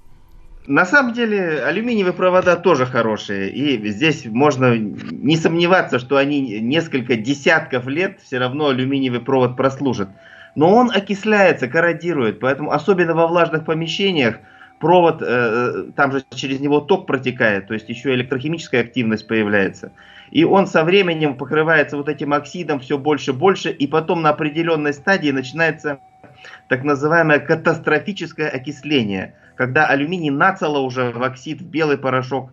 На 0.68 0.84
самом 0.84 1.14
деле 1.14 1.64
алюминиевые 1.64 2.12
провода 2.12 2.54
тоже 2.54 2.84
хорошие, 2.84 3.48
и 3.48 3.88
здесь 3.88 4.26
можно 4.26 4.76
не 4.76 5.38
сомневаться, 5.38 5.98
что 5.98 6.18
они 6.18 6.60
несколько 6.60 7.16
десятков 7.16 7.86
лет 7.86 8.20
все 8.22 8.36
равно 8.36 8.68
алюминиевый 8.68 9.20
провод 9.20 9.56
прослужат. 9.56 10.10
Но 10.54 10.74
он 10.74 10.90
окисляется, 10.90 11.68
корродирует, 11.68 12.40
поэтому 12.40 12.70
особенно 12.70 13.14
во 13.14 13.26
влажных 13.28 13.64
помещениях 13.64 14.40
провод, 14.78 15.22
э, 15.22 15.84
там 15.96 16.12
же 16.12 16.22
через 16.34 16.60
него 16.60 16.80
ток 16.80 17.06
протекает, 17.06 17.66
то 17.66 17.72
есть 17.72 17.88
еще 17.88 18.12
электрохимическая 18.12 18.82
активность 18.82 19.26
появляется. 19.26 19.92
И 20.30 20.44
он 20.44 20.66
со 20.66 20.84
временем 20.84 21.38
покрывается 21.38 21.96
вот 21.96 22.10
этим 22.10 22.34
оксидом 22.34 22.80
все 22.80 22.98
больше 22.98 23.30
и 23.30 23.34
больше, 23.34 23.70
и 23.70 23.86
потом 23.86 24.20
на 24.20 24.28
определенной 24.28 24.92
стадии 24.92 25.30
начинается 25.30 25.98
так 26.68 26.84
называемое 26.84 27.38
катастрофическое 27.38 28.50
окисление, 28.50 29.34
когда 29.58 29.86
алюминий 29.86 30.30
нацело 30.30 30.78
уже 30.78 31.10
в 31.10 31.22
оксид, 31.22 31.60
в 31.60 31.66
белый 31.66 31.98
порошок, 31.98 32.50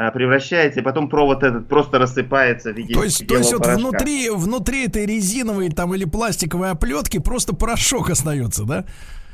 Э, 0.00 0.12
превращается, 0.12 0.78
и 0.78 0.82
потом 0.84 1.08
провод 1.08 1.42
этот 1.42 1.66
просто 1.66 1.98
рассыпается 1.98 2.72
в 2.72 2.76
виде 2.76 2.94
То 2.94 3.02
есть, 3.02 3.26
то 3.26 3.36
есть 3.36 3.52
вот 3.52 3.66
внутри, 3.66 4.30
внутри 4.30 4.86
этой 4.86 5.04
резиновой 5.06 5.70
там 5.70 5.92
или 5.92 6.04
пластиковой 6.04 6.70
оплетки 6.70 7.18
просто 7.18 7.52
порошок 7.52 8.08
остается, 8.08 8.62
да? 8.62 8.84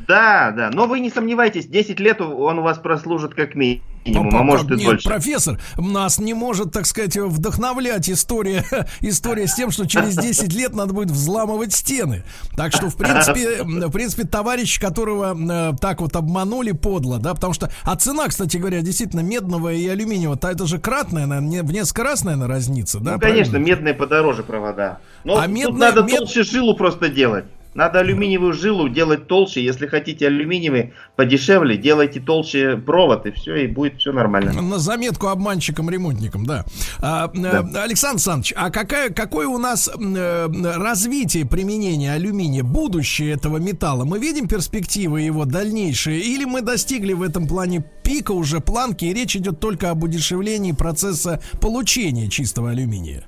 Да, 0.06 0.52
да, 0.52 0.70
но 0.72 0.86
вы 0.86 1.00
не 1.00 1.10
сомневайтесь, 1.10 1.66
10 1.66 2.00
лет 2.00 2.20
он 2.20 2.58
у 2.58 2.62
вас 2.62 2.78
прослужит 2.78 3.34
как 3.34 3.54
минимум 3.54 3.82
минимум, 4.06 4.36
а 4.36 4.42
может 4.42 4.70
и 4.70 4.74
Нет, 4.74 4.84
дольше. 4.84 5.08
профессор, 5.08 5.58
нас 5.76 6.18
не 6.18 6.34
может, 6.34 6.72
так 6.72 6.86
сказать, 6.86 7.16
вдохновлять 7.16 8.08
история, 8.10 8.64
история 9.00 9.46
с 9.46 9.54
тем, 9.54 9.70
что 9.70 9.86
через 9.86 10.16
10 10.16 10.52
лет 10.54 10.74
надо 10.74 10.92
будет 10.92 11.10
взламывать 11.10 11.72
стены. 11.72 12.24
Так 12.56 12.72
что, 12.72 12.88
в 12.88 12.96
принципе, 12.96 13.62
в 13.64 13.90
принципе, 13.90 14.24
товарищ, 14.24 14.78
которого 14.78 15.34
э, 15.34 15.76
так 15.80 16.00
вот 16.00 16.16
обманули 16.16 16.72
подло, 16.72 17.18
да, 17.18 17.34
потому 17.34 17.52
что, 17.52 17.70
а 17.82 17.96
цена, 17.96 18.28
кстати 18.28 18.56
говоря, 18.56 18.80
действительно 18.80 19.20
медного 19.20 19.72
и 19.72 19.86
алюминиевого, 19.88 20.36
то 20.36 20.48
это 20.48 20.66
же 20.66 20.78
кратная, 20.78 21.26
наверное, 21.26 21.62
в 21.62 21.72
несколько 21.72 22.04
раз, 22.04 22.24
наверное, 22.24 22.48
разница, 22.48 23.00
да? 23.00 23.14
Ну, 23.14 23.20
конечно, 23.20 23.52
правильно? 23.52 23.68
медные 23.68 23.94
подороже 23.94 24.42
провода. 24.42 24.98
Но 25.24 25.38
а 25.38 25.46
медные, 25.46 25.78
надо 25.78 26.02
мед... 26.02 26.18
толще 26.18 26.42
жилу 26.42 26.76
просто 26.76 27.08
делать. 27.08 27.44
Надо 27.74 28.00
алюминиевую 28.00 28.52
жилу 28.52 28.88
делать 28.88 29.26
толще. 29.26 29.64
Если 29.64 29.86
хотите 29.86 30.26
алюминиевый 30.26 30.94
подешевле, 31.16 31.76
делайте 31.76 32.20
толще 32.20 32.76
провод, 32.76 33.26
и 33.26 33.32
все, 33.32 33.56
и 33.56 33.66
будет 33.66 33.98
все 33.98 34.12
нормально. 34.12 34.60
На 34.62 34.78
заметку 34.78 35.28
обманщикам-ремонтникам, 35.28 36.46
да. 36.46 36.64
А, 37.00 37.30
э, 37.34 37.38
да. 37.38 37.82
Александр 37.82 38.14
Александрович, 38.14 38.54
а 38.56 38.70
какая, 38.70 39.10
какое 39.10 39.46
у 39.46 39.58
нас 39.58 39.88
э, 39.88 40.48
развитие 40.76 41.44
применения 41.44 42.12
алюминия, 42.12 42.62
будущее 42.62 43.32
этого 43.32 43.58
металла? 43.58 44.04
Мы 44.04 44.18
видим 44.18 44.48
перспективы 44.48 45.20
его 45.20 45.44
дальнейшие, 45.44 46.20
или 46.20 46.44
мы 46.44 46.62
достигли 46.62 47.12
в 47.12 47.22
этом 47.22 47.46
плане 47.46 47.84
пика 48.02 48.32
уже 48.32 48.60
планки, 48.60 49.04
и 49.04 49.12
речь 49.12 49.36
идет 49.36 49.60
только 49.60 49.90
об 49.90 50.04
удешевлении 50.04 50.72
процесса 50.72 51.42
получения 51.60 52.28
чистого 52.28 52.70
алюминия? 52.70 53.26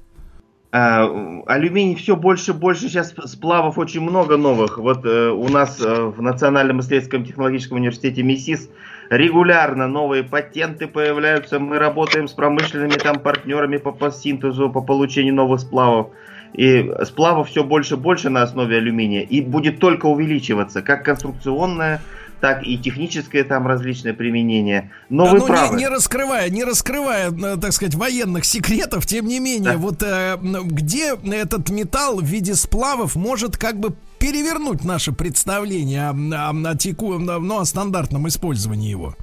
А, 0.78 1.10
алюминий 1.46 1.94
все 1.94 2.16
больше 2.16 2.50
и 2.50 2.54
больше, 2.54 2.90
сейчас 2.90 3.14
сплавов 3.24 3.78
очень 3.78 4.02
много 4.02 4.36
новых. 4.36 4.76
Вот 4.76 5.06
э, 5.06 5.30
у 5.30 5.48
нас 5.48 5.80
э, 5.80 6.02
в 6.04 6.20
Национальном 6.20 6.80
исследовательском 6.80 7.24
технологическом 7.24 7.78
университете 7.78 8.22
МИСИС 8.22 8.68
регулярно 9.08 9.88
новые 9.88 10.22
патенты 10.22 10.86
появляются. 10.86 11.58
Мы 11.58 11.78
работаем 11.78 12.28
с 12.28 12.32
промышленными 12.32 12.90
там 12.90 13.20
партнерами 13.20 13.78
по, 13.78 13.90
по 13.90 14.10
синтезу, 14.10 14.68
по 14.68 14.82
получению 14.82 15.34
новых 15.34 15.60
сплавов. 15.60 16.08
И 16.52 16.92
сплавов 17.04 17.48
все 17.48 17.64
больше 17.64 17.94
и 17.94 17.96
больше 17.96 18.28
на 18.28 18.42
основе 18.42 18.76
алюминия. 18.76 19.22
И 19.22 19.40
будет 19.40 19.78
только 19.78 20.04
увеличиваться, 20.04 20.82
как 20.82 21.06
конструкционная 21.06 22.02
так 22.40 22.66
и 22.66 22.78
техническое 22.78 23.44
там 23.44 23.66
различное 23.66 24.12
применение. 24.12 24.90
Но 25.08 25.24
да, 25.24 25.32
вы 25.32 25.38
ну, 25.38 25.46
правы. 25.46 25.76
Не, 25.76 25.82
не 25.82 25.88
раскрывая, 25.88 26.50
не 26.50 26.64
раскрывая, 26.64 27.30
э, 27.30 27.56
так 27.56 27.72
сказать, 27.72 27.94
военных 27.94 28.44
секретов, 28.44 29.06
тем 29.06 29.26
не 29.26 29.40
менее, 29.40 29.72
да. 29.72 29.78
вот 29.78 30.02
э, 30.02 30.36
где 30.64 31.14
этот 31.14 31.70
металл 31.70 32.20
в 32.20 32.24
виде 32.24 32.54
сплавов 32.54 33.16
может 33.16 33.56
как 33.56 33.78
бы 33.78 33.94
перевернуть 34.18 34.84
наше 34.84 35.12
представление 35.12 36.10
о, 36.10 36.50
о, 36.50 36.70
о, 36.70 36.76
теку, 36.76 37.18
ну, 37.18 37.60
о 37.60 37.64
стандартном 37.64 38.28
использовании 38.28 38.90
его? 38.90 39.14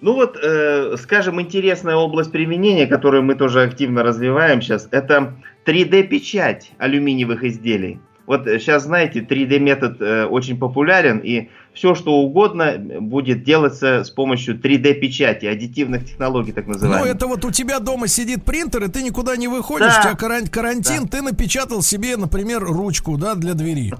Ну 0.00 0.14
вот, 0.14 0.38
э, 0.40 0.96
скажем, 0.96 1.40
интересная 1.40 1.96
область 1.96 2.30
применения, 2.30 2.86
которую 2.86 3.24
мы 3.24 3.34
тоже 3.34 3.62
активно 3.62 4.04
развиваем 4.04 4.62
сейчас, 4.62 4.88
это 4.92 5.34
3D-печать 5.66 6.70
алюминиевых 6.78 7.42
изделий. 7.42 8.00
Вот 8.28 8.44
сейчас, 8.44 8.82
знаете, 8.82 9.20
3D 9.20 9.58
метод 9.58 10.02
э, 10.02 10.26
очень 10.26 10.58
популярен, 10.58 11.18
и 11.18 11.48
все, 11.72 11.94
что 11.94 12.12
угодно 12.16 12.76
будет 13.00 13.42
делаться 13.42 14.04
с 14.04 14.10
помощью 14.10 14.60
3D-печати, 14.60 15.46
аддитивных 15.46 16.04
технологий, 16.04 16.52
так 16.52 16.66
называемых. 16.66 17.06
Ну, 17.06 17.10
это 17.10 17.26
вот 17.26 17.42
у 17.46 17.50
тебя 17.50 17.78
дома 17.78 18.06
сидит 18.06 18.44
принтер, 18.44 18.84
и 18.84 18.88
ты 18.88 19.02
никуда 19.02 19.34
не 19.38 19.48
выходишь, 19.48 19.94
да. 19.94 20.00
у 20.00 20.02
тебя 20.02 20.46
карантин, 20.50 21.04
да. 21.04 21.08
ты 21.08 21.22
напечатал 21.22 21.80
себе, 21.80 22.18
например, 22.18 22.62
ручку, 22.64 23.16
да, 23.16 23.34
для 23.34 23.54
двери. 23.54 23.94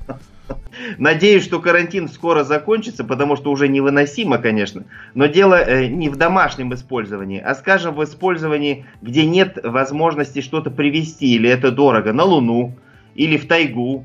Надеюсь, 0.99 1.45
что 1.45 1.59
карантин 1.59 2.11
скоро 2.11 2.45
закончится, 2.45 3.05
потому 3.05 3.35
что 3.35 3.51
уже 3.51 3.67
невыносимо, 3.67 4.37
конечно. 4.37 4.85
Но 5.14 5.25
дело 5.25 5.55
э, 5.55 5.87
не 5.87 6.11
в 6.11 6.17
домашнем 6.17 6.75
использовании, 6.75 7.41
а, 7.41 7.55
скажем, 7.55 7.95
в 7.95 8.05
использовании, 8.05 8.85
где 9.01 9.25
нет 9.25 9.59
возможности 9.62 10.43
что-то 10.43 10.71
привезти, 10.71 11.35
или 11.35 11.49
это 11.49 11.71
дорого, 11.71 12.12
на 12.12 12.25
Луну, 12.25 12.75
или 13.14 13.37
в 13.37 13.49
тайгу, 13.49 14.05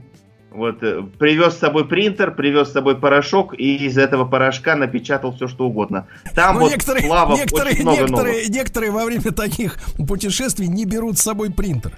вот, 0.53 0.83
э, 0.83 1.03
привез 1.17 1.55
с 1.55 1.59
собой 1.59 1.87
принтер, 1.87 2.33
привез 2.33 2.69
с 2.69 2.73
собой 2.73 2.97
порошок 2.97 3.53
и 3.57 3.85
из 3.85 3.97
этого 3.97 4.25
порошка 4.25 4.75
напечатал 4.75 5.33
все, 5.33 5.47
что 5.47 5.67
угодно. 5.67 6.07
Там 6.35 6.55
ну, 6.55 6.61
вот 6.61 6.71
некоторые, 6.71 7.07
плавов 7.07 7.39
некоторые, 7.39 7.73
очень 7.73 7.81
много 7.83 8.01
некоторые, 8.01 8.35
новых. 8.35 8.49
некоторые 8.49 8.91
во 8.91 9.05
время 9.05 9.31
таких 9.31 9.77
путешествий 10.07 10.67
не 10.67 10.85
берут 10.85 11.17
с 11.17 11.21
собой 11.21 11.51
принтер. 11.51 11.97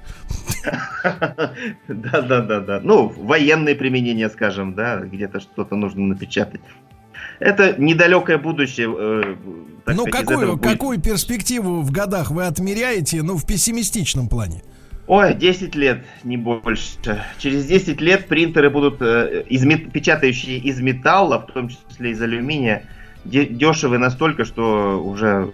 Да, 1.87 2.21
да, 2.21 2.41
да, 2.41 2.59
да. 2.59 2.79
Ну, 2.81 3.07
военные 3.07 3.75
применения, 3.75 4.29
скажем, 4.29 4.73
да, 4.73 4.97
где-то 4.97 5.39
что-то 5.39 5.75
нужно 5.75 6.01
напечатать. 6.01 6.61
Это 7.39 7.75
недалекое 7.77 8.37
будущее. 8.37 8.93
Э, 8.97 9.35
ну, 9.87 10.05
какую, 10.05 10.57
какую 10.57 10.99
перспективу 10.99 11.81
в 11.81 11.91
годах 11.91 12.31
вы 12.31 12.45
отмеряете, 12.45 13.21
ну, 13.21 13.37
в 13.37 13.45
пессимистичном 13.45 14.27
плане? 14.27 14.63
Ой, 15.07 15.35
10 15.35 15.75
лет, 15.75 16.03
не 16.23 16.35
больше. 16.35 17.23
Через 17.37 17.65
10 17.65 18.01
лет 18.01 18.27
принтеры 18.27 18.71
будут 18.71 19.01
э, 19.01 19.43
из, 19.47 19.63
печатающие 19.91 20.57
из 20.57 20.81
металла, 20.81 21.39
в 21.39 21.51
том 21.51 21.69
числе 21.69 22.11
из 22.11 22.21
алюминия, 22.21 22.87
дешевы 23.23 23.99
настолько, 23.99 24.45
что 24.45 25.01
уже 25.03 25.53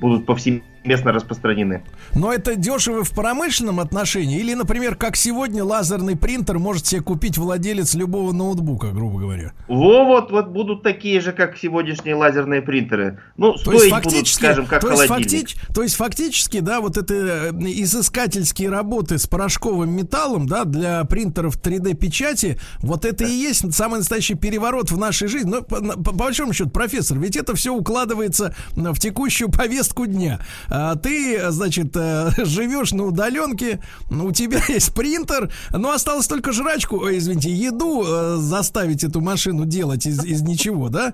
будут 0.00 0.26
повсеместно 0.26 0.64
распространены. 0.84 1.82
Но 2.14 2.32
это 2.32 2.56
дешево 2.56 3.04
в 3.04 3.10
промышленном 3.10 3.80
отношении? 3.80 4.38
Или, 4.38 4.54
например, 4.54 4.96
как 4.96 5.16
сегодня 5.16 5.64
лазерный 5.64 6.16
принтер 6.16 6.58
может 6.58 6.86
себе 6.86 7.02
купить 7.02 7.38
владелец 7.38 7.94
любого 7.94 8.32
ноутбука, 8.32 8.88
грубо 8.88 9.18
говоря? 9.18 9.52
Во, 9.68 10.04
вот, 10.04 10.30
вот 10.30 10.48
будут 10.48 10.82
такие 10.82 11.20
же, 11.20 11.32
как 11.32 11.56
сегодняшние 11.56 12.14
лазерные 12.14 12.62
принтеры. 12.62 13.20
Ну, 13.36 13.52
то 13.52 13.58
стоить 13.58 13.90
фактически, 13.90 14.16
будут, 14.16 14.28
скажем, 14.28 14.66
как 14.66 14.80
то 14.80 14.88
холодильник. 14.88 15.32
Есть 15.32 15.58
факти, 15.58 15.74
то 15.74 15.82
есть 15.82 15.96
фактически, 15.96 16.60
да, 16.60 16.80
вот 16.80 16.96
это 16.96 17.14
э, 17.14 17.50
изыскательские 17.52 18.70
работы 18.70 19.18
с 19.18 19.26
порошковым 19.26 19.90
металлом, 19.90 20.46
да, 20.46 20.64
для 20.64 21.04
принтеров 21.04 21.58
3D-печати, 21.58 22.58
вот 22.80 23.04
это 23.04 23.24
да. 23.24 23.30
и 23.30 23.32
есть 23.32 23.72
самый 23.74 23.98
настоящий 23.98 24.34
переворот 24.34 24.90
в 24.90 24.98
нашей 24.98 25.28
жизни. 25.28 25.50
Но 25.50 25.62
по, 25.62 25.76
по 25.80 26.12
большому 26.12 26.52
счету, 26.52 26.70
профессор, 26.70 27.18
ведь 27.18 27.36
это 27.36 27.54
все 27.54 27.74
укладывается 27.74 28.54
в 28.74 28.98
текущую 28.98 29.50
повестку 29.50 30.06
дня. 30.06 30.40
А 30.70 30.96
ты, 30.96 31.50
значит, 31.50 31.96
э, 31.96 32.30
живешь 32.44 32.92
на 32.92 33.04
удаленке, 33.04 33.80
у 34.10 34.32
тебя 34.32 34.60
есть 34.68 34.94
принтер, 34.94 35.50
но 35.70 35.92
осталось 35.92 36.26
только 36.26 36.52
жрачку, 36.52 36.98
ой, 36.98 37.18
извините, 37.18 37.50
еду 37.50 38.04
э, 38.06 38.36
заставить 38.38 39.04
эту 39.04 39.20
машину 39.20 39.64
делать 39.64 40.06
из, 40.06 40.24
из 40.24 40.42
ничего, 40.42 40.88
да? 40.88 41.12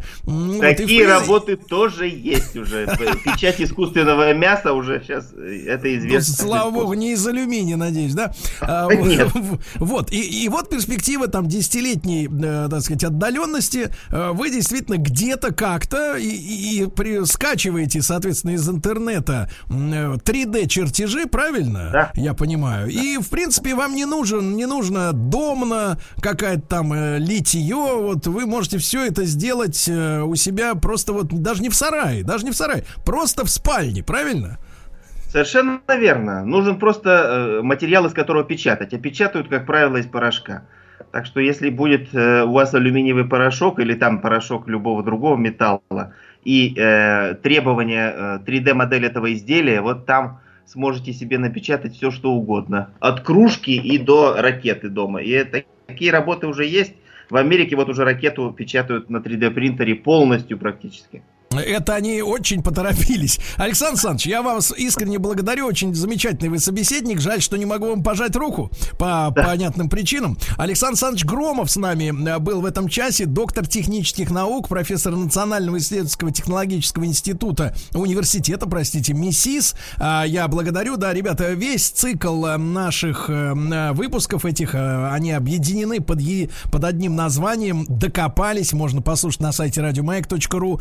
Такие 0.61 1.07
вот, 1.07 1.21
работы 1.21 1.57
тоже 1.57 2.09
есть 2.09 2.57
уже. 2.57 2.87
Печать 3.25 3.61
искусственного 3.61 4.35
мяса 4.35 4.73
уже 4.73 5.03
сейчас, 5.03 5.33
э, 5.35 5.64
это 5.66 5.87
ну, 5.87 5.97
известно. 5.97 6.35
Ну, 6.38 6.49
слава 6.49 6.71
богу, 6.71 6.95
не 6.95 7.12
из 7.12 7.27
алюминия, 7.27 7.77
надеюсь, 7.77 8.14
да? 8.14 8.33
А, 8.61 8.92
Нет. 8.92 9.29
Вот, 9.77 10.12
и, 10.12 10.45
и 10.45 10.49
вот 10.49 10.69
перспектива 10.69 11.29
там 11.29 11.47
десятилетней, 11.47 12.29
так 12.69 12.81
сказать, 12.81 13.05
отдаленности. 13.05 13.90
Вы 14.11 14.51
действительно 14.51 14.97
где-то 14.97 15.53
как 15.53 15.77
как-то 15.77 16.16
и, 16.16 16.29
и, 16.29 16.83
и 16.83 16.87
при, 16.87 17.25
скачиваете, 17.25 18.01
соответственно, 18.01 18.53
из 18.53 18.69
интернета 18.69 19.45
3D 19.68 20.66
чертежи, 20.68 21.26
правильно? 21.26 21.90
Да. 21.92 22.12
Я 22.14 22.35
понимаю. 22.35 22.88
И, 22.88 23.18
в 23.18 23.28
принципе, 23.30 23.74
вам 23.74 23.94
не 23.94 24.04
нужен, 24.04 24.56
не 24.56 24.66
нужно 24.66 25.12
домна, 25.12 25.98
какая-то 26.20 26.62
там 26.62 26.92
э, 26.92 27.18
литье. 27.18 27.74
Вот 27.74 28.26
вы 28.26 28.46
можете 28.46 28.78
все 28.78 29.06
это 29.06 29.24
сделать 29.24 29.88
э, 29.88 30.20
у 30.22 30.35
себя 30.35 30.74
просто 30.74 31.12
вот 31.12 31.28
даже 31.28 31.62
не 31.62 31.68
в 31.68 31.74
сарае, 31.74 32.22
даже 32.22 32.44
не 32.44 32.50
в 32.50 32.56
сарае, 32.56 32.85
просто 33.04 33.44
в 33.44 33.50
спальне, 33.50 34.02
правильно? 34.02 34.59
Совершенно 35.28 35.80
верно. 35.88 36.44
Нужен 36.44 36.78
просто 36.78 37.11
э, 37.11 37.62
материал, 37.62 38.06
из 38.06 38.12
которого 38.12 38.44
печатать. 38.44 38.94
А 38.94 38.98
печатают, 38.98 39.48
как 39.48 39.66
правило, 39.66 39.96
из 39.96 40.06
порошка. 40.06 40.62
Так 41.11 41.26
что 41.26 41.40
если 41.40 41.70
будет 41.70 42.14
э, 42.14 42.42
у 42.42 42.52
вас 42.52 42.74
алюминиевый 42.74 43.24
порошок 43.24 43.78
или 43.80 43.94
там 43.94 44.20
порошок 44.20 44.68
любого 44.68 45.02
другого 45.02 45.37
металла 45.37 46.14
и 46.46 46.74
э, 46.76 47.35
требования 47.42 48.14
э, 48.14 48.38
3D 48.46 48.72
модели 48.74 49.09
этого 49.09 49.35
изделия, 49.35 49.80
вот 49.80 50.06
там 50.06 50.38
сможете 50.64 51.12
себе 51.12 51.38
напечатать 51.38 51.96
все, 51.96 52.12
что 52.12 52.30
угодно. 52.30 52.90
От 53.00 53.22
кружки 53.22 53.72
и 53.72 53.98
до 53.98 54.37
ракеты 54.38 54.88
дома. 54.88 55.22
И 55.22 55.30
это, 55.30 55.64
такие 55.88 56.12
работы 56.12 56.46
уже 56.46 56.64
есть. 56.64 56.94
В 57.30 57.37
Америке 57.37 57.74
вот 57.74 57.88
уже 57.88 58.04
ракету 58.04 58.52
печатают 58.56 59.11
на 59.11 59.16
3D 59.16 59.50
принтере 59.50 59.96
полностью 59.96 60.56
практически. 60.56 61.24
Это 61.50 61.94
они 61.94 62.22
очень 62.22 62.62
поторопились. 62.62 63.38
Александр 63.56 63.92
Александрович, 63.92 64.26
я 64.26 64.42
вас 64.42 64.72
искренне 64.76 65.18
благодарю. 65.18 65.66
Очень 65.66 65.94
замечательный 65.94 66.48
вы 66.48 66.59
собеседник. 66.59 67.20
Жаль, 67.20 67.40
что 67.40 67.56
не 67.56 67.64
могу 67.64 67.88
вам 67.88 68.02
пожать 68.02 68.35
руку 68.37 68.70
по 68.98 69.32
да. 69.35 69.44
понятным 69.44 69.88
причинам. 69.88 70.37
Александр 70.59 70.92
Александрович 70.92 71.24
Громов 71.24 71.70
с 71.70 71.76
нами 71.76 72.12
э, 72.28 72.38
был 72.38 72.61
в 72.61 72.64
этом 72.64 72.88
часе. 72.88 73.26
Доктор 73.26 73.66
технических 73.66 74.30
наук, 74.30 74.68
профессор 74.68 75.14
Национального 75.14 75.78
исследовательского 75.78 76.32
технологического 76.32 77.04
института 77.04 77.74
университета, 77.94 78.66
простите, 78.66 79.14
МИСИС. 79.14 79.74
А, 79.98 80.24
я 80.24 80.48
благодарю. 80.48 80.96
Да, 80.96 81.12
ребята, 81.14 81.52
весь 81.52 81.88
цикл 81.88 82.44
э, 82.46 82.56
наших 82.56 83.30
э, 83.30 83.92
выпусков 83.92 84.44
этих, 84.44 84.74
они 84.74 85.32
объединены 85.32 86.00
под, 86.00 86.20
под 86.70 86.85
одним 86.85 87.14
названием 87.14 87.85
«Докопались». 87.88 88.72
Можно 88.72 89.00
послушать 89.00 89.40
на 89.40 89.52
сайте 89.52 89.80
радиомаяк.ру 89.80 90.80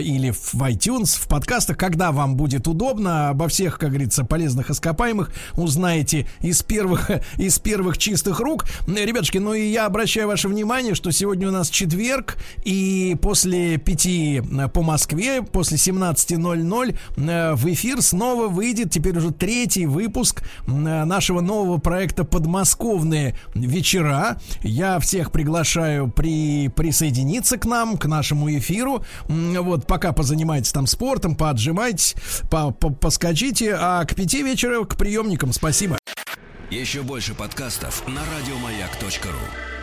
или 0.00 0.30
в 0.30 0.54
iTunes, 0.54 1.18
в 1.18 1.28
подкастах, 1.28 1.76
когда 1.76 2.12
вам 2.12 2.36
будет 2.36 2.66
удобно. 2.68 3.30
Обо 3.30 3.48
всех, 3.48 3.78
как 3.78 3.90
говорится, 3.90 4.24
полезных 4.24 4.70
ископаемых 4.70 5.30
узнаете 5.54 6.26
из 6.40 6.62
первых, 6.62 7.10
из 7.38 7.58
первых 7.58 7.98
чистых 7.98 8.40
рук. 8.40 8.64
Ребятушки, 8.86 9.38
ну 9.38 9.54
и 9.54 9.68
я 9.68 9.86
обращаю 9.86 10.28
ваше 10.28 10.48
внимание, 10.48 10.94
что 10.94 11.10
сегодня 11.10 11.48
у 11.48 11.50
нас 11.50 11.68
четверг, 11.70 12.36
и 12.64 13.16
после 13.20 13.78
пяти 13.78 14.40
э, 14.40 14.68
по 14.68 14.82
Москве, 14.82 15.42
после 15.42 15.76
17.00 15.76 16.98
э, 17.16 17.54
в 17.54 17.66
эфир 17.72 18.02
снова 18.02 18.48
выйдет 18.48 18.90
теперь 18.90 19.16
уже 19.18 19.32
третий 19.32 19.86
выпуск 19.86 20.42
э, 20.66 20.70
нашего 20.70 21.40
нового 21.40 21.78
проекта 21.78 22.24
«Подмосковные 22.24 23.36
вечера». 23.54 24.38
Я 24.62 24.98
всех 24.98 25.32
приглашаю 25.32 26.10
при, 26.10 26.68
присоединиться 26.68 27.58
к 27.58 27.64
нам, 27.66 27.96
к 27.96 28.06
нашему 28.06 28.50
эфиру. 28.56 29.04
Вот, 29.74 29.88
пока 29.88 30.12
позанимайтесь 30.12 30.70
там 30.70 30.86
спортом, 30.86 31.34
поотжимайтесь, 31.34 32.14
по 32.48 32.68
-по 32.68 32.94
поскочите, 32.94 33.74
а 33.74 34.04
к 34.04 34.14
пяти 34.14 34.40
вечера 34.44 34.84
к 34.84 34.96
приемникам. 34.96 35.52
Спасибо. 35.52 35.98
Еще 36.70 37.02
больше 37.02 37.34
подкастов 37.34 38.06
на 38.06 38.20
радиомаяк.ру 38.20 39.73